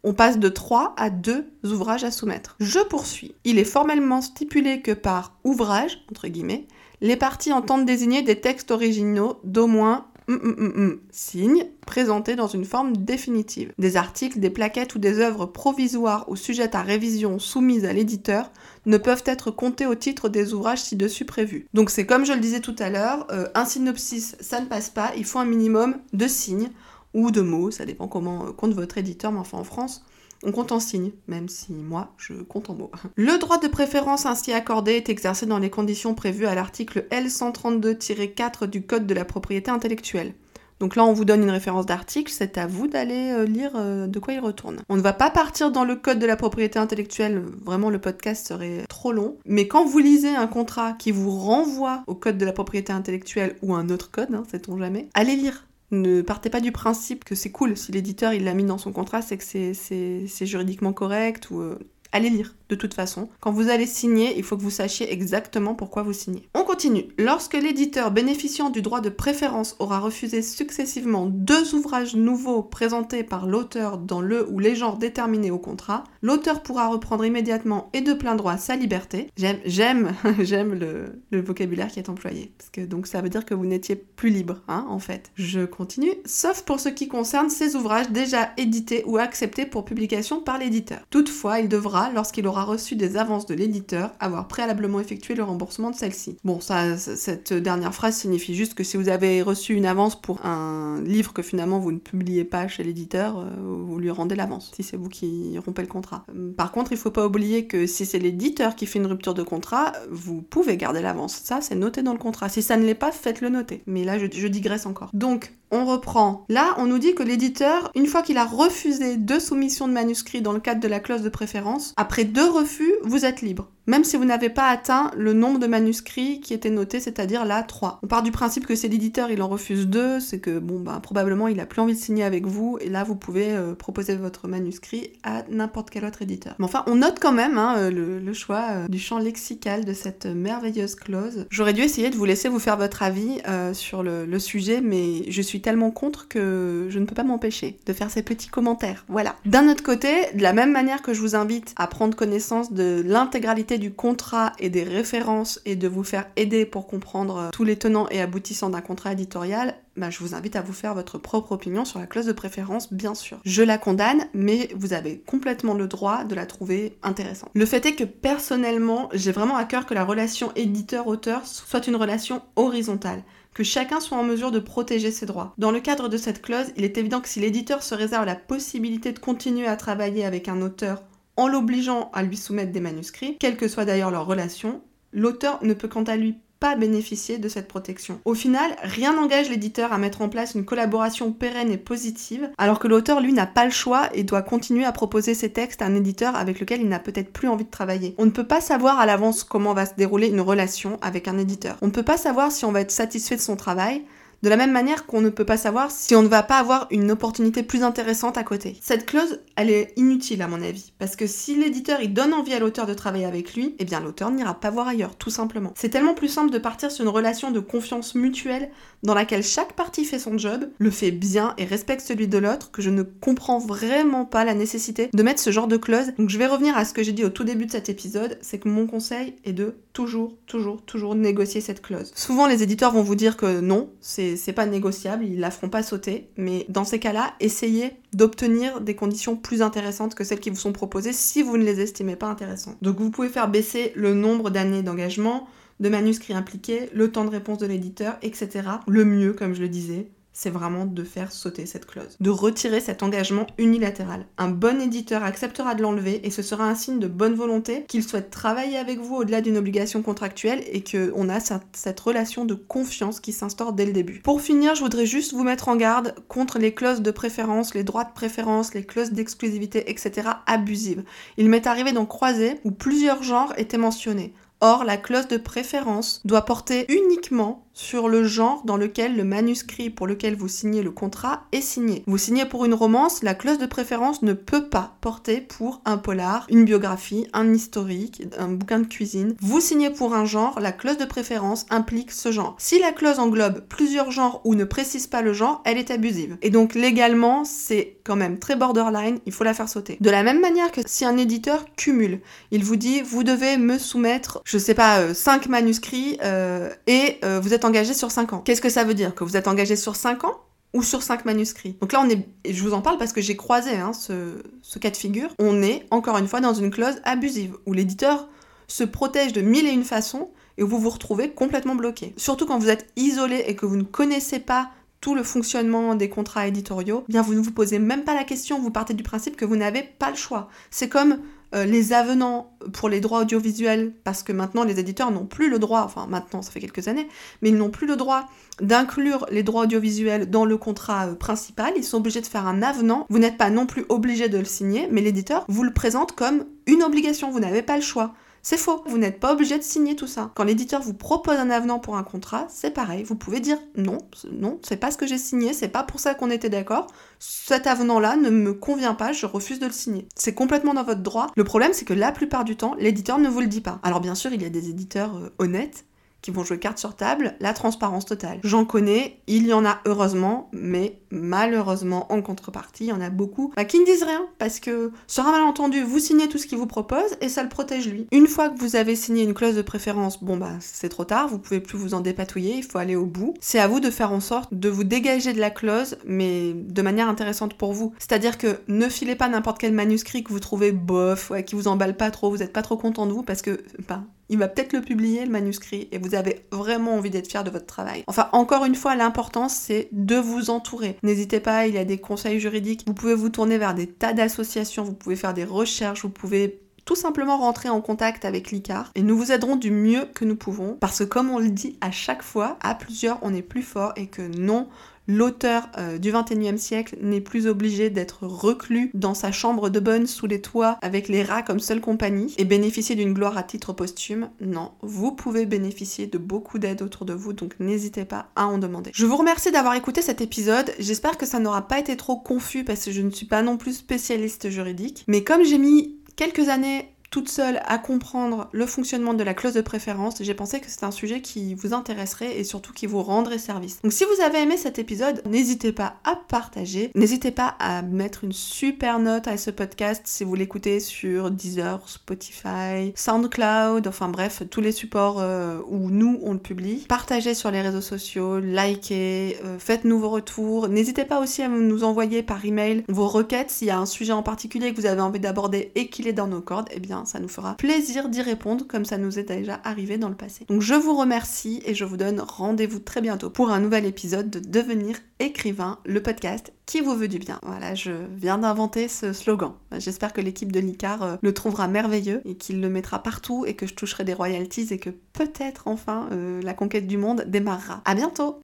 on 0.03 0.15
passe 0.15 0.39
de 0.39 0.49
3 0.49 0.95
à 0.97 1.11
2 1.11 1.47
ouvrages 1.65 2.05
à 2.05 2.11
soumettre. 2.11 2.57
Je 2.61 2.79
poursuis. 2.79 3.35
Il 3.45 3.59
est 3.59 3.65
formellement 3.65 4.23
stipulé 4.23 4.81
que 4.81 4.93
par 4.93 5.37
ouvrage, 5.45 6.05
entre 6.11 6.29
guillemets, 6.29 6.67
les 7.01 7.17
parties 7.17 7.53
entendent 7.53 7.87
désigner 7.87 8.23
des 8.23 8.41
textes 8.41 8.71
originaux 8.71 9.41
d'au 9.45 9.67
moins 9.67 10.07
Mm, 10.31 10.37
mm, 10.45 10.83
mm, 10.85 11.01
signes 11.11 11.65
présentés 11.85 12.37
dans 12.37 12.47
une 12.47 12.65
forme 12.65 12.97
définitive. 12.97 13.73
Des 13.79 13.97
articles, 13.97 14.39
des 14.39 14.51
plaquettes 14.51 14.95
ou 14.95 15.01
des 15.01 15.19
œuvres 15.19 15.45
provisoires 15.45 16.25
ou 16.29 16.37
sujettes 16.37 16.77
à 16.77 16.83
révision 16.83 17.41
soumises 17.41 17.85
à 17.85 17.93
l'éditeur 17.93 18.53
ne 18.87 18.97
peuvent 18.97 19.25
être 19.27 19.51
comptés 19.51 19.87
au 19.87 19.97
titre 19.97 20.29
des 20.29 20.55
ouvrages 20.55 20.83
ci-dessus 20.83 21.25
prévus. 21.25 21.67
Donc 21.75 21.91
c'est 21.91 22.07
comme 22.07 22.25
je 22.25 22.33
le 22.33 22.39
disais 22.39 22.61
tout 22.61 22.77
à 22.79 22.91
l'heure, 22.91 23.27
euh, 23.33 23.49
un 23.57 23.65
synopsis 23.65 24.37
ça 24.39 24.61
ne 24.61 24.67
passe 24.67 24.89
pas, 24.89 25.11
il 25.17 25.25
faut 25.25 25.41
un 25.41 25.45
minimum 25.45 25.97
de 26.13 26.29
signes 26.29 26.71
ou 27.13 27.33
de 27.33 27.41
mots, 27.41 27.73
ça 27.73 27.85
dépend 27.85 28.07
comment 28.07 28.47
euh, 28.47 28.53
compte 28.53 28.73
votre 28.73 28.99
éditeur, 28.99 29.33
mais 29.33 29.41
enfin 29.41 29.59
en 29.59 29.65
France, 29.65 30.05
on 30.43 30.53
compte 30.53 30.73
en 30.73 30.81
signes, 30.81 31.13
même 31.29 31.49
si 31.49 31.73
moi, 31.73 32.15
je 32.17 32.35
compte 32.35 32.71
en 32.71 32.75
mots. 32.75 32.91
Le 33.17 33.39
droit 33.39 33.59
de 33.59 33.69
préférence 33.69 34.27
ainsi 34.27 34.53
accordé 34.53 34.93
est 34.93 35.09
exercé 35.09 35.47
dans 35.47 35.59
les 35.59 35.71
conditions 35.71 36.15
prévues 36.15 36.47
à 36.47 36.55
l'article 36.55 37.07
L132-4 37.11 38.67
du 38.67 38.83
Code 38.83 39.07
de 39.07 39.15
la 39.15 39.25
propriété 39.25 39.71
intellectuelle. 39.71 40.35
Donc 40.81 40.97
là, 40.97 41.05
on 41.05 41.13
vous 41.13 41.27
donne 41.27 41.43
une 41.43 41.51
référence 41.51 41.85
d'article, 41.85 42.33
c'est 42.35 42.57
à 42.57 42.67
vous 42.67 42.89
d'aller 42.89 43.33
euh, 43.33 43.45
lire 43.45 43.73
euh, 43.75 44.07
de 44.07 44.19
quoi 44.19 44.33
il 44.33 44.41
retourne. 44.41 44.81
On 44.89 44.97
ne 44.97 45.03
va 45.03 45.13
pas 45.13 45.31
partir 45.31 45.71
dans 45.71 45.85
le 45.85 45.95
code 45.95 46.19
de 46.19 46.25
la 46.25 46.37
propriété 46.37 46.79
intellectuelle, 46.79 47.45
vraiment 47.63 47.91
le 47.91 47.99
podcast 47.99 48.49
serait 48.49 48.87
trop 48.89 49.13
long. 49.13 49.37
Mais 49.45 49.69
quand 49.69 49.85
vous 49.85 49.99
lisez 49.99 50.35
un 50.35 50.47
contrat 50.47 50.95
qui 50.95 51.13
vous 51.13 51.39
renvoie 51.39 52.03
au 52.07 52.15
code 52.15 52.39
de 52.39 52.47
la 52.47 52.53
propriété 52.53 52.95
intellectuelle 52.95 53.57
ou 53.61 53.75
un 53.75 53.91
autre 53.91 54.11
code, 54.11 54.35
hein, 54.35 54.45
sait-on 54.51 54.79
jamais, 54.79 55.11
allez 55.13 55.37
lire. 55.37 55.67
Ne 55.93 56.23
partez 56.23 56.51
pas 56.51 56.61
du 56.61 56.71
principe 56.71 57.25
que 57.25 57.35
c'est 57.35 57.51
cool 57.51 57.77
si 57.77 57.91
l'éditeur 57.91 58.33
il 58.33 58.45
l'a 58.45 58.55
mis 58.55 58.65
dans 58.65 58.79
son 58.79 58.93
contrat, 58.93 59.23
c'est 59.23 59.39
que 59.39 59.45
c'est 59.75 60.47
juridiquement 60.47 60.93
correct 60.93 61.51
ou 61.51 61.61
euh, 61.61 61.79
allez 62.13 62.31
lire 62.31 62.55
de 62.71 62.77
toute 62.77 62.95
façon. 62.95 63.29
Quand 63.41 63.51
vous 63.51 63.69
allez 63.69 63.87
signer, 63.87 64.39
il 64.39 64.45
faut 64.45 64.57
que 64.57 64.63
vous 64.63 64.71
sachiez 64.71 65.13
exactement 65.13 65.75
pourquoi 65.75 66.03
vous 66.03 66.13
signez. 66.13 66.49
On 66.55 66.63
continue. 66.63 67.09
Lorsque 67.19 67.55
l'éditeur 67.55 68.13
bénéficiant 68.13 68.71
du 68.71 68.81
droit 68.81 69.01
de 69.01 69.09
préférence 69.09 69.75
aura 69.81 69.99
refusé 69.99 70.41
successivement 70.41 71.27
deux 71.27 71.75
ouvrages 71.75 72.15
nouveaux 72.15 72.63
présentés 72.63 73.25
par 73.25 73.47
l'auteur 73.47 73.99
dans 73.99 74.21
le 74.21 74.49
ou 74.51 74.61
les 74.61 74.77
genres 74.77 74.99
déterminés 74.99 75.51
au 75.51 75.59
contrat, 75.59 76.05
l'auteur 76.23 76.63
pourra 76.63 76.87
reprendre 76.87 77.25
immédiatement 77.25 77.91
et 77.93 78.01
de 78.01 78.15
plein 78.15 78.37
droit 78.37 78.57
sa 78.57 78.77
liberté. 78.77 79.29
J'aime, 79.37 79.59
j'aime, 79.65 80.15
j'aime 80.39 80.75
le, 80.75 81.41
vocabulaire 81.41 81.89
qui 81.89 81.99
est 81.99 82.09
employé. 82.09 82.53
Parce 82.57 82.71
que 82.71 82.83
donc 82.83 83.09
ça 83.09 83.21
veut 83.21 83.29
dire 83.29 83.45
que 83.45 83.55
vous 83.55 83.67
n'étiez 83.67 83.97
plus 83.97 84.31
libre, 84.31 84.63
hein, 84.69 84.87
en 84.89 85.01
fait. 85.01 85.33
Je 85.35 85.65
continue. 85.65 86.15
Sauf 86.25 86.63
pour 86.63 86.79
ce 86.79 86.89
qui 86.89 87.09
concerne 87.09 87.51
ces 87.51 87.75
ouvrages 87.75 88.11
déjà 88.11 88.51
édités 88.57 89.03
ou 89.07 89.19
acceptés 89.19 89.67
pour 89.67 89.85
publication 89.85 90.41
par 90.41 90.59
l'éditeur. 90.59 91.01
Toutefois, 91.11 91.59
il 91.59 91.69
devra, 91.69 92.00
lorsqu'il 92.09 92.47
aura 92.47 92.65
reçu 92.65 92.97
des 92.97 93.17
avances 93.17 93.47
de 93.47 93.55
l'éditeur, 93.55 94.13
avoir 94.21 94.49
préalablement 94.49 95.01
effectué 95.01 95.35
le 95.35 95.43
remboursement 95.43 95.91
de 95.91 95.97
celle-ci. 95.97 96.37
Bon, 96.45 96.61
ça, 96.61 96.97
cette 96.97 97.53
dernière 97.53 97.95
phrase 97.95 98.17
signifie 98.17 98.55
juste 98.55 98.75
que 98.75 98.85
si 98.85 98.97
vous 98.97 99.09
avez 99.09 99.43
reçu 99.43 99.75
une 99.75 99.87
avance 99.87 100.21
pour 100.21 100.45
un 100.47 101.03
livre 101.03 101.33
que 101.33 101.43
finalement 101.43 101.79
vous 101.79 101.93
ne 101.93 101.99
publiez 101.99 102.45
pas 102.45 102.69
chez 102.69 102.83
l'éditeur, 102.83 103.39
euh, 103.39 103.51
vous 103.61 103.99
lui 103.99 104.11
rendez 104.11 104.35
l'avance, 104.35 104.71
si 104.75 104.83
c'est 104.83 104.97
vous 104.97 105.09
qui 105.09 105.59
rompez 105.65 105.83
le 105.83 105.89
contrat. 105.89 106.25
Euh, 106.35 106.53
par 106.53 106.73
contre, 106.73 106.93
il 106.93 106.99
faut 106.99 107.11
pas 107.11 107.27
oublier 107.27 107.67
que 107.67 107.87
si 107.87 108.07
c'est 108.07 108.19
l'éditeur 108.19 108.77
qui 108.77 108.87
fait 108.87 108.99
une 108.99 109.07
rupture 109.07 109.35
de 109.35 109.43
contrat, 109.43 109.93
vous 110.11 110.43
pouvez 110.43 110.77
garder 110.77 111.03
l'avance. 111.03 111.35
Ça, 111.45 111.61
c'est 111.61 111.75
noté 111.75 112.03
dans 112.03 112.13
le 112.13 112.19
contrat. 112.19 112.49
Si 112.49 112.63
ça 112.63 112.77
ne 112.77 112.85
l'est 112.85 112.95
pas, 112.95 113.13
faites-le 113.13 113.49
noter. 113.49 113.83
Mais 113.87 114.05
là, 114.05 114.19
je 114.19 114.47
digresse 114.47 114.87
encore. 114.87 115.11
Donc, 115.13 115.53
on 115.71 115.85
reprend. 115.85 116.45
Là, 116.49 116.75
on 116.79 116.87
nous 116.87 116.99
dit 116.99 117.15
que 117.15 117.23
l'éditeur, 117.23 117.91
une 117.95 118.07
fois 118.07 118.23
qu'il 118.23 118.39
a 118.39 118.45
refusé 118.45 119.17
deux 119.17 119.41
soumissions 119.41 119.89
de 119.89 119.93
manuscrits 119.93 120.43
dans 120.43 120.53
le 120.53 120.61
cadre 120.61 120.81
de 120.81 120.89
la 120.89 121.01
clause 121.01 121.23
de 121.23 121.29
préférence, 121.29 121.95
après 121.97 122.25
deux 122.25 122.49
refus, 122.49 122.93
vous 123.05 123.25
êtes 123.25 123.43
libre 123.43 123.69
même 123.91 124.05
si 124.05 124.17
vous 124.17 124.25
n'avez 124.25 124.51
pas 124.51 124.69
atteint 124.69 125.11
le 125.17 125.33
nombre 125.33 125.59
de 125.59 125.67
manuscrits 125.67 126.41
qui 126.41 126.55
était 126.55 126.71
noté, 126.71 127.01
c'est-à-dire 127.01 127.45
là 127.45 127.65
3. 127.65 127.99
On 128.05 128.07
part 128.07 128.23
du 128.23 128.31
principe 128.31 128.65
que 128.65 128.77
c'est 128.77 128.87
l'éditeur, 128.87 129.33
il 129.33 129.43
en 129.43 129.49
refuse 129.49 129.89
2, 129.89 130.21
c'est 130.21 130.39
que 130.39 130.61
bon 130.61 130.79
bah 130.79 131.01
probablement 131.03 131.49
il 131.49 131.59
a 131.59 131.67
plus 131.67 131.81
envie 131.81 131.95
de 131.95 131.99
signer 131.99 132.23
avec 132.23 132.47
vous, 132.47 132.79
et 132.81 132.89
là 132.89 133.03
vous 133.03 133.17
pouvez 133.17 133.51
euh, 133.51 133.75
proposer 133.75 134.15
votre 134.15 134.47
manuscrit 134.47 135.11
à 135.25 135.43
n'importe 135.51 135.91
quel 135.91 136.05
autre 136.05 136.23
éditeur. 136.23 136.55
Mais 136.61 136.67
enfin, 136.67 136.85
on 136.87 136.95
note 136.97 137.19
quand 137.21 137.33
même 137.33 137.59
hein, 137.59 137.79
euh, 137.79 138.21
le, 138.21 138.33
choix 138.33 138.67
euh, 138.71 138.87
du 138.87 139.01
champ 139.01 139.19
lexical 139.19 139.85
de 139.85 139.93
cette 139.93 140.27
merveilleuse 140.27 140.95
clause. 140.95 141.47
J'aurais 141.51 141.73
dû 141.73 141.83
essayer 141.83 142.11
de 142.11 142.17
vous 142.17 142.25
laisser 142.25 142.49
vous 142.49 142.61
faire 142.61 142.77
votre 142.77 143.03
avis 143.03 143.39
sur 143.73 144.05
le, 144.05 144.39
sujet, 144.39 144.81
mais 144.81 145.31
je 145.31 145.43
suis 145.43 145.61
tellement 145.61 145.91
contre 145.91 146.29
que 146.29 146.87
je 146.89 146.99
ne 146.99 147.05
peux 147.05 147.15
pas 147.15 147.25
m'empêcher 147.25 147.79
de 147.87 147.93
faire 147.93 148.11
ces 148.11 148.23
petits 148.23 148.49
commentaires. 148.49 149.05
Voilà. 149.09 149.35
D'un 149.45 149.69
autre 149.69 149.83
côté, 149.83 150.09
de 150.35 150.43
la 150.43 150.53
même 150.53 150.71
manière 150.71 151.03
que 151.03 151.13
je 151.13 151.21
vous 151.21 151.35
invite 151.35 151.75
à 151.77 151.89
prendre 151.89 152.17
connaissance 152.17 152.73
de 152.73 153.03
l'intégralité 153.05 153.79
du 153.81 153.93
contrat 153.93 154.53
et 154.61 154.71
des 154.71 154.85
références 154.85 155.61
et 155.65 155.75
de 155.75 155.89
vous 155.89 156.05
faire 156.05 156.27
aider 156.37 156.65
pour 156.65 156.87
comprendre 156.87 157.37
euh, 157.37 157.49
tous 157.51 157.65
les 157.65 157.77
tenants 157.77 158.09
et 158.11 158.21
aboutissants 158.21 158.71
d'un 158.71 158.81
contrat 158.81 159.13
éditorial, 159.13 159.75
bah, 159.97 160.11
je 160.11 160.21
vous 160.21 160.35
invite 160.35 160.55
à 160.55 160.63
vous 160.63 160.73
faire 160.73 160.95
votre 160.95 161.19
propre 161.19 161.53
opinion 161.53 161.85
sur 161.85 161.99
la 161.99 162.07
clause 162.07 162.27
de 162.27 162.33
préférence, 162.33 162.93
bien 162.93 163.15
sûr. 163.15 163.39
Je 163.45 163.63
la 163.63 163.79
condamne, 163.79 164.25
mais 164.35 164.71
vous 164.77 164.93
avez 164.93 165.19
complètement 165.27 165.75
le 165.75 165.89
droit 165.89 166.23
de 166.23 166.37
la 166.37 166.47
trouver 166.47 166.97
intéressante. 167.03 167.51
Le 167.55 167.67
fait 167.67 167.85
est 167.87 167.97
que 167.97 168.05
personnellement, 168.05 169.09
j'ai 169.13 169.33
vraiment 169.33 169.57
à 169.57 169.65
cœur 169.65 169.87
que 169.87 169.95
la 169.95 170.05
relation 170.05 170.53
éditeur-auteur 170.55 171.45
soit 171.47 171.89
une 171.89 171.97
relation 171.97 172.43
horizontale 172.55 173.25
que 173.53 173.65
chacun 173.65 174.01
soit 174.01 174.17
en 174.17 174.23
mesure 174.23 174.53
de 174.53 174.61
protéger 174.61 175.11
ses 175.11 175.27
droits. 175.27 175.55
Dans 175.59 175.73
le 175.73 175.81
cadre 175.81 176.09
de 176.09 176.17
cette 176.17 176.41
clause, 176.41 176.73
il 176.77 176.85
est 176.85 176.99
évident 176.99 177.21
que 177.21 177.29
si 177.29 177.41
l'éditeur 177.41 177.83
se 177.83 177.97
réserve 177.97 178.25
la 178.25 178.37
possibilité 178.37 179.13
de 179.13 179.19
continuer 179.19 179.67
à 179.67 179.77
travailler 179.77 180.25
avec 180.25 180.49
un 180.49 180.63
auteur 180.63 181.03
en 181.41 181.49
l'obligeant 181.49 182.11
à 182.13 182.23
lui 182.23 182.37
soumettre 182.37 182.71
des 182.71 182.81
manuscrits, 182.81 183.39
quelle 183.41 183.57
que 183.57 183.67
soit 183.67 183.87
d'ailleurs 183.87 184.11
leur 184.11 184.27
relation, 184.27 184.83
l'auteur 185.13 185.59
ne 185.63 185.73
peut 185.73 185.89
quant 185.89 186.05
à 186.05 186.17
lui 186.17 186.37
pas 186.61 186.77
bénéficier 186.77 187.39
de 187.39 187.49
cette 187.49 187.67
protection. 187.67 188.21
Au 188.27 188.35
final, 188.35 188.77
rien 188.83 189.15
n'engage 189.15 189.49
l'éditeur 189.49 189.95
à 189.95 189.99
mettre 189.99 190.21
en 190.21 190.29
place 190.29 190.55
une 190.55 190.67
collaboration 190.67 191.33
pérenne 191.33 191.73
et 191.73 191.79
positive, 191.79 192.51
alors 192.59 192.79
que 192.79 192.87
l'auteur, 192.87 193.23
lui, 193.23 193.33
n'a 193.33 193.47
pas 193.47 193.65
le 193.65 193.71
choix 193.71 194.11
et 194.13 194.25
doit 194.25 194.43
continuer 194.43 194.85
à 194.85 194.93
proposer 194.93 195.33
ses 195.33 195.51
textes 195.51 195.81
à 195.81 195.87
un 195.87 195.95
éditeur 195.95 196.37
avec 196.37 196.61
lequel 196.61 196.83
il 196.83 196.89
n'a 196.89 196.99
peut-être 196.99 197.33
plus 197.33 197.49
envie 197.49 197.65
de 197.65 197.71
travailler. 197.71 198.15
On 198.19 198.27
ne 198.27 198.31
peut 198.31 198.47
pas 198.47 198.61
savoir 198.61 199.01
à 199.01 199.07
l'avance 199.07 199.43
comment 199.43 199.73
va 199.73 199.87
se 199.87 199.95
dérouler 199.95 200.29
une 200.29 200.43
relation 200.43 200.99
avec 201.01 201.27
un 201.29 201.39
éditeur. 201.39 201.79
On 201.81 201.87
ne 201.87 201.93
peut 201.93 202.03
pas 202.03 202.19
savoir 202.19 202.53
si 202.53 202.67
on 202.67 202.73
va 202.73 202.83
être 202.83 202.91
satisfait 202.91 203.37
de 203.37 203.41
son 203.41 203.57
travail, 203.57 204.05
de 204.43 204.49
la 204.49 204.57
même 204.57 204.73
manière 204.73 205.07
qu'on 205.07 205.21
ne 205.21 205.31
peut 205.31 205.45
pas 205.45 205.57
savoir 205.57 205.91
si 205.91 206.15
on 206.15 206.23
ne 206.23 206.29
va 206.29 206.43
pas 206.43 206.59
avoir 206.59 206.87
une 206.91 207.11
opportunité 207.11 207.63
plus 207.63 207.83
intéressante 207.83 208.39
à 208.39 208.45
côté. 208.45 208.77
Cette 208.81 209.07
clause, 209.07 209.41
elle 209.57 209.71
est 209.71 209.93
inutile 209.97 210.43
à 210.43 210.49
mon 210.49 210.63
avis, 210.63 210.93
parce 210.99 211.17
que 211.17 211.27
si 211.27 211.55
l'éditeur 211.55 212.01
il 212.01 212.15
donne 212.15 212.33
envie 212.33 212.55
à 212.55 212.59
l'auteur 212.59 212.87
de 212.87 212.95
travailler 212.95 213.27
avec 213.27 213.55
lui, 213.55 213.75
eh 213.79 213.85
bien 213.85 214.01
l'auteur 214.01 214.31
n'ira 214.31 214.55
pas 214.55 214.71
voir 214.71 214.89
ailleurs, 214.89 215.17
tout 215.17 215.31
simplement. 215.31 215.73
C'est 215.77 215.91
tellement 215.91 216.15
plus 216.15 216.29
simple 216.29 216.51
de 216.51 216.59
partir 216.59 216.91
sur 216.91 217.05
une 217.05 217.11
relation 217.11 217.51
de 217.51 217.61
confiance 217.61 218.15
mutuelle 218.15 218.71
dans 219.03 219.15
laquelle 219.15 219.43
chaque 219.43 219.75
partie 219.75 220.05
fait 220.05 220.19
son 220.19 220.37
job, 220.39 220.69
le 220.79 220.91
fait 220.91 221.11
bien 221.11 221.55
et 221.59 221.65
respecte 221.65 222.07
celui 222.07 222.29
de 222.29 222.39
l'autre, 222.39 222.71
que 222.71 222.83
je 222.83 222.91
ne 222.91 223.03
comprends 223.03 223.59
vraiment 223.59 224.25
pas 224.25 224.45
la 224.45 224.55
nécessité 224.55 225.09
de 225.13 225.23
mettre 225.23 225.41
ce 225.41 225.51
genre 225.51 225.69
de 225.69 225.77
clause. 225.77 226.13
Donc 226.19 226.31
je 226.31 226.39
vais 226.39 226.47
revenir 226.47 226.77
à 226.77 226.85
ce 226.85 226.93
que 226.93 227.03
j'ai 227.03 227.13
dit 227.13 227.25
au 227.25 227.31
tout 227.31 227.45
début 227.45 227.67
de 227.67 227.73
cet 227.73 227.89
épisode, 227.89 228.39
c'est 228.43 228.59
que 228.59 228.69
mon 228.69 228.87
conseil 228.87 229.37
est 229.45 229.53
de 229.53 229.77
toujours, 229.93 230.37
toujours, 230.47 230.83
toujours 230.83 231.15
négocier 231.15 231.61
cette 231.61 231.83
clause. 231.83 232.13
Souvent 232.15 232.47
les 232.47 232.63
éditeurs 232.63 232.93
vont 232.93 233.03
vous 233.03 233.15
dire 233.15 233.37
que 233.37 233.61
non, 233.61 233.91
c'est 234.01 234.30
c'est 234.37 234.53
pas 234.53 234.67
négociable, 234.67 235.25
ils 235.25 235.41
la 235.41 235.51
feront 235.51 235.69
pas 235.69 235.83
sauter. 235.83 236.29
Mais 236.37 236.67
dans 236.69 236.85
ces 236.85 236.99
cas-là, 236.99 237.35
essayez 237.41 237.93
d'obtenir 238.13 238.81
des 238.81 238.95
conditions 238.95 239.37
plus 239.37 239.63
intéressantes 239.63 240.15
que 240.15 240.25
celles 240.25 240.41
qui 240.41 240.51
vous 240.51 240.57
sont 240.57 240.73
proposées 240.73 241.13
si 241.13 241.43
vous 241.43 241.57
ne 241.57 241.65
les 241.65 241.81
estimez 241.81 242.17
pas 242.17 242.29
intéressantes. 242.29 242.77
Donc 242.83 242.99
vous 242.99 243.11
pouvez 243.11 243.29
faire 243.29 243.49
baisser 243.49 243.93
le 243.95 244.15
nombre 244.15 244.51
d'années 244.51 244.83
d'engagement, 244.83 245.49
de 245.81 245.89
manuscrits 245.89 246.35
impliqués, 246.35 246.91
le 246.93 247.11
temps 247.11 247.25
de 247.25 247.31
réponse 247.31 247.59
de 247.59 247.67
l'éditeur, 247.67 248.17
etc. 248.23 248.63
Le 248.87 249.05
mieux, 249.05 249.33
comme 249.33 249.55
je 249.55 249.63
le 249.63 249.69
disais, 249.69 250.11
c'est 250.41 250.49
vraiment 250.49 250.87
de 250.87 251.05
faire 251.05 251.33
sauter 251.33 251.67
cette 251.67 251.85
clause, 251.85 252.17
de 252.19 252.31
retirer 252.31 252.81
cet 252.81 253.03
engagement 253.03 253.47
unilatéral. 253.59 254.25
Un 254.39 254.49
bon 254.49 254.81
éditeur 254.81 255.23
acceptera 255.23 255.75
de 255.75 255.83
l'enlever 255.83 256.27
et 256.27 256.31
ce 256.31 256.41
sera 256.41 256.65
un 256.65 256.75
signe 256.75 256.99
de 256.99 257.09
bonne 257.09 257.35
volonté 257.35 257.85
qu'il 257.87 258.03
souhaite 258.03 258.31
travailler 258.31 258.79
avec 258.79 259.01
vous 259.01 259.17
au-delà 259.17 259.43
d'une 259.43 259.59
obligation 259.59 260.01
contractuelle 260.01 260.65
et 260.73 260.83
qu'on 260.83 261.29
a 261.29 261.41
cette 261.41 262.01
relation 262.01 262.47
de 262.47 262.55
confiance 262.55 263.21
qui 263.21 263.33
s'instaure 263.33 263.75
dès 263.75 263.85
le 263.85 263.93
début. 263.93 264.21
Pour 264.21 264.41
finir, 264.41 264.75
je 264.75 264.81
voudrais 264.81 265.05
juste 265.05 265.35
vous 265.35 265.45
mettre 265.45 265.69
en 265.69 265.77
garde 265.77 266.15
contre 266.29 266.59
les 266.59 266.73
clauses 266.73 267.03
de 267.03 267.11
préférence, 267.11 267.75
les 267.75 267.85
droits 267.85 268.05
de 268.05 268.15
préférence, 268.15 268.73
les 268.73 268.85
clauses 268.85 269.13
d'exclusivité, 269.13 269.91
etc. 269.91 270.27
abusives. 270.47 271.05
Il 271.37 271.51
m'est 271.51 271.67
arrivé 271.67 271.93
d'en 271.93 272.07
croiser 272.07 272.61
où 272.65 272.71
plusieurs 272.71 273.23
genres 273.23 273.53
étaient 273.59 273.77
mentionnés. 273.77 274.33
Or, 274.63 274.85
la 274.85 274.99
clause 274.99 275.27
de 275.27 275.39
préférence 275.39 276.21
doit 276.27 276.45
porter 276.45 276.85
uniquement 276.93 277.65
sur 277.73 278.09
le 278.09 278.25
genre 278.25 278.63
dans 278.65 278.77
lequel 278.77 279.17
le 279.17 279.25
manuscrit 279.25 279.91
pour 279.91 280.07
lequel 280.07 280.37
vous 280.37 280.49
signez 280.49 280.83
le 280.83 280.91
contrat 280.91 281.45
est 281.53 281.61
signé. 281.61 282.03
Vous 282.07 282.19
signez 282.19 282.45
pour 282.45 282.65
une 282.65 282.75
romance, 282.75 283.23
la 283.23 283.35
clause 283.35 283.59
de 283.59 283.67
préférence 283.67 284.23
ne 284.23 284.33
peut 284.33 284.69
pas 284.69 284.97
porter 285.01 285.41
pour 285.41 285.81
un 285.85 285.97
polar, 285.97 286.47
une 286.51 286.65
biographie, 286.65 287.27
un 287.33 287.53
historique, 287.53 288.23
un 288.39 288.49
bouquin 288.49 288.81
de 288.81 288.87
cuisine. 288.87 289.35
Vous 289.41 289.61
signez 289.61 289.91
pour 289.91 290.15
un 290.15 290.25
genre, 290.25 290.61
la 290.61 290.73
clause 290.73 290.99
de 290.99 291.05
préférence 291.05 291.67
implique 291.71 292.13
ce 292.13 292.33
genre. 292.33 292.57
Si 292.59 292.79
la 292.79 292.93
clause 292.93 293.19
englobe 293.19 293.63
plusieurs 293.69 294.11
genres 294.11 294.41
ou 294.45 294.55
ne 294.55 294.65
précise 294.65 295.07
pas 295.07 295.23
le 295.23 295.33
genre, 295.33 295.63
elle 295.65 295.79
est 295.79 295.91
abusive. 295.91 296.37
Et 296.43 296.51
donc 296.51 296.75
légalement, 296.75 297.45
c'est 297.45 297.99
quand 298.05 298.17
même 298.17 298.39
très 298.39 298.57
borderline, 298.57 299.19
il 299.27 299.33
faut 299.33 299.45
la 299.45 299.55
faire 299.55 299.69
sauter. 299.69 299.97
De 300.01 300.11
la 300.11 300.23
même 300.23 300.41
manière 300.41 300.73
que 300.73 300.81
si 300.85 301.05
un 301.05 301.17
éditeur 301.17 301.65
cumule, 301.77 302.21
il 302.51 302.65
vous 302.65 302.77
dit 302.77 303.03
vous 303.03 303.23
devez 303.23 303.57
me 303.57 303.79
soumettre, 303.79 304.41
je 304.45 304.59
sais 304.59 304.75
pas, 304.75 305.15
5 305.15 305.47
euh, 305.47 305.51
manuscrits 305.51 306.19
euh, 306.23 306.71
et 306.87 307.19
euh, 307.25 307.41
vous 307.41 307.55
êtes 307.55 307.60
en 307.65 307.69
engagé 307.69 307.95
sur 307.95 308.11
5 308.11 308.33
ans. 308.33 308.39
Qu'est-ce 308.41 308.61
que 308.61 308.69
ça 308.69 308.85
veut 308.85 308.95
dire? 308.95 309.15
Que 309.15 309.25
vous 309.25 309.37
êtes 309.37 309.49
engagé 309.49 309.77
sur 309.77 309.97
5 309.97 310.25
ans 310.25 310.41
ou 310.73 310.83
sur 310.83 311.03
5 311.03 311.25
manuscrits? 311.25 311.77
Donc 311.81 311.93
là, 311.93 312.01
on 312.05 312.09
est, 312.09 312.27
je 312.49 312.63
vous 312.63 312.73
en 312.73 312.83
parle 312.83 312.99
parce 312.99 313.13
que 313.13 313.21
j'ai 313.21 313.37
croisé 313.37 313.77
hein, 313.77 313.93
ce, 313.93 314.79
cas 314.79 314.91
de 314.91 314.97
figure. 314.97 315.31
On 315.39 315.63
est, 315.63 315.87
encore 315.91 316.19
une 316.19 316.29
fois, 316.29 316.41
dans 316.41 316.55
une 316.55 316.71
clause 316.71 317.01
abusive, 317.05 317.57
où 317.67 317.73
l'éditeur 317.73 318.29
se 318.69 318.85
protège 318.85 319.33
de 319.33 319.41
mille 319.41 319.67
et 319.67 319.73
une 319.73 319.85
façons 319.85 320.31
et 320.59 320.63
où 320.63 320.69
vous 320.69 320.79
vous 320.79 320.91
retrouvez 320.91 321.31
complètement 321.31 321.75
bloqué. 321.75 322.15
Surtout 322.17 322.47
quand 322.47 322.59
vous 322.59 322.71
êtes 322.71 322.91
isolé 322.97 323.45
et 323.47 323.57
que 323.57 323.67
vous 323.67 323.77
ne 323.77 323.83
connaissez 323.83 324.39
pas 324.39 324.71
tout 325.01 325.15
le 325.15 325.23
fonctionnement 325.23 325.95
des 325.95 326.11
contrats 326.11 326.47
éditoriaux, 326.47 327.05
eh 327.09 327.13
bien 327.13 327.23
vous 327.23 327.35
ne 327.35 327.41
vous 327.41 327.53
posez 327.53 327.79
même 327.79 328.05
pas 328.05 328.15
la 328.15 328.25
question, 328.25 328.61
vous 328.61 328.71
partez 328.71 328.93
du 328.93 329.03
principe 329.03 329.37
que 329.37 329.47
vous 329.47 329.57
n'avez 329.57 329.83
pas 329.83 330.11
le 330.11 330.17
choix. 330.17 330.49
C'est 330.71 330.91
comme 330.91 331.19
euh, 331.55 331.65
les 331.65 331.93
avenants 331.93 332.57
pour 332.73 332.89
les 332.89 333.01
droits 333.01 333.21
audiovisuels, 333.21 333.93
parce 334.05 334.23
que 334.23 334.33
maintenant 334.33 334.65
les 334.65 334.79
éditeurs 334.79 335.11
n'ont 335.11 335.27
plus 335.27 335.51
le 335.51 335.59
droit, 335.59 335.83
enfin 335.83 336.07
maintenant 336.09 336.43
ça 336.43 336.53
fait 336.53 336.61
quelques 336.61 336.89
années, 336.89 337.09
mais 337.43 337.49
ils 337.49 337.57
n'ont 337.57 337.71
plus 337.71 337.87
le 337.87 337.97
droit 337.97 338.27
d'inclure 338.61 339.27
les 339.31 339.43
droits 339.43 339.65
audiovisuels 339.65 340.31
dans 340.31 340.45
le 340.45 340.57
contrat 340.57 341.09
euh, 341.09 341.15
principal, 341.15 341.73
ils 341.77 341.85
sont 341.85 341.99
obligés 341.99 342.21
de 342.21 342.27
faire 342.27 342.47
un 342.47 342.63
avenant, 342.63 343.07
vous 343.09 343.19
n'êtes 343.19 343.37
pas 343.37 343.51
non 343.51 343.67
plus 343.67 343.85
obligé 343.89 344.29
de 344.29 344.39
le 344.39 344.45
signer, 344.45 344.89
mais 344.91 345.01
l'éditeur 345.01 345.45
vous 345.49 345.65
le 345.65 345.73
présente 345.73 346.13
comme 346.13 346.45
une 346.67 346.83
obligation, 346.83 347.31
vous 347.31 347.41
n'avez 347.41 347.63
pas 347.63 347.77
le 347.77 347.83
choix. 347.83 348.15
C'est 348.43 348.57
faux, 348.57 348.83
vous 348.87 348.99
n'êtes 348.99 349.21
pas 349.21 349.33
obligé 349.33 349.59
de 349.59 349.63
signer 349.63 349.97
tout 349.97 350.07
ça. 350.07 350.31
Quand 350.35 350.45
l'éditeur 350.45 350.81
vous 350.81 350.95
propose 350.95 351.37
un 351.37 351.51
avenant 351.51 351.79
pour 351.79 351.97
un 351.97 352.03
contrat, 352.03 352.47
c'est 352.49 352.71
pareil, 352.71 353.03
vous 353.03 353.15
pouvez 353.15 353.41
dire 353.41 353.59
non, 353.77 353.99
non, 354.33 354.59
c'est 354.63 354.79
pas 354.79 354.91
ce 354.91 354.97
que 354.97 355.07
j'ai 355.07 355.19
signé, 355.19 355.53
c'est 355.53 355.69
pas 355.69 355.83
pour 355.83 356.01
ça 356.01 356.15
qu'on 356.15 356.31
était 356.31 356.49
d'accord, 356.49 356.87
cet 357.19 357.67
avenant-là 357.67 358.17
ne 358.17 358.31
me 358.31 358.55
convient 358.55 358.95
pas, 358.95 359.13
je 359.13 359.27
refuse 359.27 359.59
de 359.59 359.67
le 359.67 359.73
signer. 359.73 360.09
C'est 360.15 360.35
complètement 360.35 360.75
dans 360.75 360.85
votre 360.85 361.03
droit. 361.03 361.27
Le 361.37 361.45
problème, 361.45 361.73
c'est 361.75 361.85
que 361.85 361.95
la 361.95 362.13
plupart 362.13 362.45
du 362.45 362.57
temps, 362.57 362.75
l'éditeur 362.79 363.19
ne 363.19 363.29
vous 363.29 363.41
le 363.41 363.47
dit 363.47 363.61
pas. 363.61 363.79
Alors 363.83 364.01
bien 364.01 364.15
sûr, 364.15 364.33
il 364.33 364.43
y 364.43 364.47
a 364.47 364.51
des 364.51 364.71
éditeurs 364.71 365.17
euh, 365.17 365.31
honnêtes 365.39 365.85
qui 366.23 366.31
vont 366.31 366.45
jouer 366.45 366.59
carte 366.59 366.79
sur 366.79 366.95
table, 366.95 367.35
la 367.41 367.53
transparence 367.53 368.05
totale. 368.05 368.41
J'en 368.43 368.65
connais, 368.65 369.21
il 369.27 369.47
y 369.47 369.53
en 369.53 369.65
a 369.65 369.81
heureusement, 369.87 370.49
mais 370.53 370.99
malheureusement 371.11 372.13
en 372.13 372.23
contrepartie, 372.23 372.85
il 372.85 372.89
y 372.89 372.93
en 372.93 373.01
a 373.01 373.11
beaucoup 373.11 373.53
bah, 373.57 373.65
qui 373.65 373.79
ne 373.79 373.85
disent 373.85 374.03
rien 374.03 374.27
parce 374.39 374.61
que 374.61 374.93
sur 375.07 375.27
un 375.27 375.33
malentendu, 375.33 375.83
vous 375.83 375.99
signez 375.99 376.29
tout 376.29 376.39
ce 376.39 376.47
qu'il 376.47 376.59
vous 376.59 376.67
propose 376.67 377.17
et 377.21 377.29
ça 377.29 377.43
le 377.43 377.49
protège 377.49 377.89
lui. 377.89 378.07
Une 378.13 378.27
fois 378.27 378.49
que 378.49 378.59
vous 378.59 378.77
avez 378.77 378.97
signé 378.97 379.25
une 379.25 379.35
clause 379.35 379.55
de 379.55 379.63
préférence, 379.63 380.23
bon 380.23 380.37
bah 380.37 380.53
c'est 380.61 380.89
trop 380.89 381.05
tard, 381.05 381.29
vous 381.29 381.39
pouvez 381.39 381.61
plus 381.61 381.79
vous 381.79 381.95
en 381.95 382.01
dépatouiller, 382.01 382.57
il 382.57 382.65
faut 382.65 382.79
aller 382.79 382.97
au 382.97 383.07
bout. 383.07 383.35
C'est 383.41 383.59
à 383.59 383.69
vous 383.69 383.81
de 383.81 383.91
faire 383.91 384.13
en 384.13 384.21
sorte 384.21 384.53
de 384.53 384.69
vous 384.69 384.85
dégager 384.85 385.33
de 385.33 385.41
la 385.41 385.51
clause, 385.51 385.97
mais 386.05 386.53
de 386.55 386.83
manière 386.83 387.09
intéressante 387.09 387.55
pour 387.55 387.73
vous. 387.73 387.93
C'est-à-dire 387.99 388.39
que 388.39 388.61
ne 388.69 388.89
filez 388.89 389.17
pas 389.17 389.29
n'importe 389.29 389.59
quel 389.59 389.73
manuscrit 389.73 390.23
que 390.25 390.33
vous 390.33 390.41
trouvez 390.41 390.73
bof, 390.73 391.31
ouais, 391.31 391.45
qui 391.45 391.55
vous 391.55 391.69
emballe 391.69 391.97
pas 391.97 392.11
trop, 392.11 392.31
vous 392.31 392.39
n'êtes 392.39 392.53
pas 392.53 392.63
trop 392.63 392.77
content 392.77 393.07
de 393.07 393.13
vous 393.13 393.23
parce 393.23 393.43
que 393.43 393.63
bah, 393.89 394.03
il 394.31 394.39
va 394.39 394.49
peut-être 394.49 394.73
le 394.73 394.81
publier, 394.81 395.25
le 395.25 395.31
manuscrit, 395.31 395.89
et 395.93 395.99
vous 395.99 396.15
avez 396.15 396.47
vraiment 396.53 396.95
envie 396.95 397.11
d'être 397.11 397.29
fier 397.29 397.45
de 397.45 397.51
votre 397.51 397.67
travail. 397.67 398.05
Enfin, 398.07 398.29
encore 398.33 398.65
une 398.65 398.77
fois, 398.77 398.95
l'important, 398.95 399.49
c'est 399.49 399.89
de 399.93 400.17
vous 400.17 400.51
entourer. 400.51 400.97
N'hésitez 401.03 401.41
pas, 401.41 401.67
il 401.67 401.75
y 401.75 401.79
a 401.79 401.85
des 401.85 401.99
conseils 401.99 402.39
juridiques. 402.41 402.85
Vous 402.87 402.95
pouvez 402.95 403.15
vous 403.15 403.29
tourner 403.29 403.59
vers 403.59 403.75
des 403.75 403.89
tas 403.89 404.13
d'associations, 404.13 404.85
vous 404.85 404.95
pouvez 404.95 405.17
faire 405.17 405.35
des 405.35 405.45
recherches, 405.45 406.03
vous 406.03 406.11
pouvez 406.11 406.61
tout 406.85 406.95
simplement 406.95 407.39
rentrer 407.39 407.69
en 407.69 407.81
contact 407.81 408.25
avec 408.25 408.51
l'ICAR 408.51 408.91
et 408.95 409.03
nous 409.03 409.17
vous 409.17 409.33
aiderons 409.33 409.57
du 409.57 409.71
mieux 409.71 410.07
que 410.15 410.25
nous 410.25 410.35
pouvons 410.35 410.77
parce 410.81 411.01
que 411.01 411.05
comme 411.05 411.31
on 411.31 411.39
le 411.39 411.51
dit 411.51 411.77
à 411.81 411.91
chaque 411.91 412.23
fois, 412.23 412.59
à 412.63 412.75
plusieurs 412.75 413.19
on 413.23 413.35
est 413.35 413.43
plus 413.43 413.63
fort 413.63 413.93
et 413.97 414.07
que 414.07 414.23
non, 414.23 414.67
l'auteur 415.11 415.69
euh, 415.77 415.99
du 415.99 416.13
21e 416.13 416.57
siècle 416.57 416.97
n'est 417.01 417.21
plus 417.21 417.47
obligé 417.47 417.91
d'être 417.91 418.27
reclus 418.27 418.91
dans 418.95 419.15
sa 419.15 419.33
chambre 419.33 419.69
de 419.69 419.81
bonne 419.81 420.07
sous 420.07 420.27
les 420.27 420.41
toits 420.41 420.79
avec 420.83 421.09
les 421.09 421.23
rats 421.23 421.43
comme 421.43 421.61
seule 421.61 421.81
compagnie 421.81 422.35
et 422.39 422.45
bénéficier 422.45 422.95
d'une 422.95 423.13
gloire 423.13 423.37
à 423.37 423.43
titre 423.43 423.73
posthume. 423.73 424.31
Non, 424.41 424.73
vous 424.83 425.13
pouvez 425.13 425.47
bénéficier 425.47 426.07
de 426.07 426.19
beaucoup 426.19 426.59
d'aide 426.59 426.83
autour 426.83 427.05
de 427.05 427.13
vous, 427.13 427.33
donc 427.33 427.55
n'hésitez 427.59 428.05
pas 428.05 428.29
à 428.37 428.47
en 428.47 428.59
demander. 428.59 428.91
Je 428.95 429.07
vous 429.07 429.17
remercie 429.17 429.51
d'avoir 429.51 429.75
écouté 429.75 430.01
cet 430.03 430.21
épisode. 430.21 430.73
J'espère 430.79 431.19
que 431.19 431.27
ça 431.27 431.41
n'aura 431.41 431.67
pas 431.67 431.81
été 431.81 431.97
trop 431.97 432.17
confus 432.17 432.65
parce 432.65 432.85
que 432.85 432.93
je 432.93 433.03
ne 433.03 433.11
suis 433.11 433.27
pas 433.27 433.43
non 433.43 433.57
plus 433.57 433.75
spécialiste 433.75 434.49
juridique. 434.51 435.05
Mais 435.09 435.25
comme 435.25 435.45
j'ai 435.45 435.59
mis 435.59 435.99
quelques 436.17 436.49
années 436.49 436.95
toute 437.11 437.29
seule 437.29 437.61
à 437.67 437.79
comprendre 437.79 438.49
le 438.53 438.67
fonctionnement 438.67 439.15
de 439.15 439.25
la 439.25 439.35
clause 439.35 439.55
de 439.55 439.61
préférence, 439.61 440.23
j'ai 440.23 440.35
pensé 440.35 440.61
que 440.61 440.67
c'est 440.69 440.85
un 440.85 440.93
sujet 440.93 441.21
qui 441.21 441.55
vous 441.55 441.75
intéresserait 441.75 442.39
et 442.39 442.45
surtout 442.45 442.73
qui 442.73 442.87
vous 442.87 443.03
rendrait 443.03 443.39
service. 443.39 443.83
Donc 443.83 443.93
si 443.93 444.05
vous 444.05 444.23
avez 444.23 444.39
aimé 444.39 444.57
cet 444.57 444.79
épisode, 444.79 445.21
n'hésitez 445.29 445.73
pas 445.73 445.97
à 446.05 446.15
partager, 446.15 446.93
n'hésitez 446.95 447.33
pas 447.33 447.57
à 447.59 447.83
mettre 447.83 448.23
une 448.23 448.33
super 448.33 449.01
note 449.01 449.27
à 449.27 449.37
ce 449.37 449.51
podcast 449.51 450.03
si 450.05 450.23
vous 450.23 450.37
l'écoutez 450.37 450.79
sur 450.79 451.33
Deezer, 451.33 451.81
Spotify, 451.89 452.93
SoundCloud, 452.95 453.89
enfin 453.89 454.09
bref, 454.09 454.45
tous 454.49 454.61
les 454.61 454.73
supports 454.73 455.19
euh, 455.19 455.59
où 455.69 455.91
nous 455.91 456.21
on 456.23 456.33
le 456.33 456.39
publie. 456.39 456.87
Partagez 456.89 457.35
sur 457.35 457.51
les 457.51 457.61
réseaux 457.61 457.81
sociaux, 457.81 458.39
likez, 458.39 459.37
euh, 459.45 459.59
faites-nous 459.59 459.99
vos 459.99 460.11
retours. 460.11 460.69
N'hésitez 460.69 461.05
pas 461.05 461.21
aussi 461.21 461.43
à 461.43 461.49
nous 461.49 461.83
envoyer 461.83 462.23
par 462.23 462.45
email 462.45 462.85
vos 462.89 463.09
requêtes 463.09 463.51
s'il 463.51 463.67
y 463.67 463.73
a 463.73 463.79
un 463.79 463.87
sujet 463.87 464.13
en 464.13 464.23
particulier 464.23 464.73
que 464.73 464.81
vous 464.81 464.87
avez 464.87 465.01
envie 465.01 465.19
d'aborder 465.19 465.73
et 465.75 465.89
qu'il 465.89 466.07
est 466.07 466.13
dans 466.13 466.29
nos 466.29 466.41
cordes, 466.41 466.69
eh 466.71 466.79
bien 466.79 467.00
ça 467.05 467.21
nous 467.21 467.29
fera 467.29 467.57
plaisir 467.57 468.09
d'y 468.09 468.23
répondre 468.23 468.67
comme 468.67 468.85
ça 468.85 468.99
nous 468.99 469.19
est 469.19 469.25
déjà 469.25 469.61
arrivé 469.65 469.99
dans 469.99 470.09
le 470.09 470.15
passé. 470.15 470.45
Donc 470.49 470.63
je 470.63 470.75
vous 470.75 470.97
remercie 470.97 471.63
et 471.65 471.75
je 471.75 471.85
vous 471.85 471.97
donne 471.97 472.21
rendez-vous 472.21 472.79
très 472.79 473.01
bientôt 473.01 473.31
pour 473.31 473.51
un 473.51 473.61
nouvel 473.61 473.87
épisode 473.87 474.31
de 474.31 474.41
Devenir 474.41 474.97
écrivain, 475.19 475.79
le 475.85 476.03
podcast 476.03 476.53
qui 476.67 476.81
vous 476.81 476.95
veut 476.95 477.09
du 477.09 477.19
bien. 477.19 477.39
Voilà, 477.43 477.75
je 477.75 477.93
viens 478.17 478.39
d'inventer 478.39 478.89
ce 478.89 479.13
slogan. 479.13 479.53
J'espère 479.79 480.13
que 480.13 480.21
l'équipe 480.21 480.53
de 480.53 480.61
l'ICAR 480.61 481.03
euh, 481.03 481.17
le 481.21 481.35
trouvera 481.35 481.69
merveilleux 481.69 482.23
et 482.25 482.37
qu'il 482.37 482.61
le 482.61 482.69
mettra 482.69 483.03
partout 483.03 483.45
et 483.47 483.55
que 483.55 483.67
je 483.67 483.75
toucherai 483.75 484.05
des 484.05 484.15
royalties 484.15 484.69
et 484.71 484.79
que 484.79 484.91
peut-être 485.13 485.63
enfin 485.67 486.09
euh, 486.13 486.41
la 486.43 486.55
conquête 486.55 486.87
du 486.87 486.97
monde 486.97 487.25
démarrera. 487.27 487.83
À 487.85 487.95
bientôt 487.95 488.41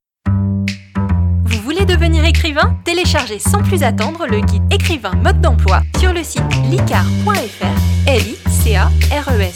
vous 1.66 1.72
voulez 1.72 1.84
devenir 1.84 2.24
écrivain? 2.24 2.76
Téléchargez 2.84 3.40
sans 3.40 3.60
plus 3.60 3.82
attendre 3.82 4.26
le 4.26 4.40
guide 4.40 4.62
écrivain 4.72 5.12
mode 5.16 5.40
d'emploi 5.40 5.80
sur 5.98 6.12
le 6.12 6.22
site 6.22 6.42
licar.fr, 6.70 8.45
e. 8.66 9.52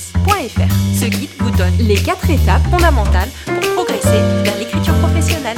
Ce 0.94 1.04
guide 1.06 1.30
vous 1.38 1.50
donne 1.50 1.76
les 1.78 1.96
quatre 1.96 2.30
étapes 2.30 2.62
fondamentales 2.70 3.28
pour 3.44 3.84
progresser 3.84 4.20
vers 4.44 4.56
l'écriture 4.56 4.94
professionnelle. 4.94 5.56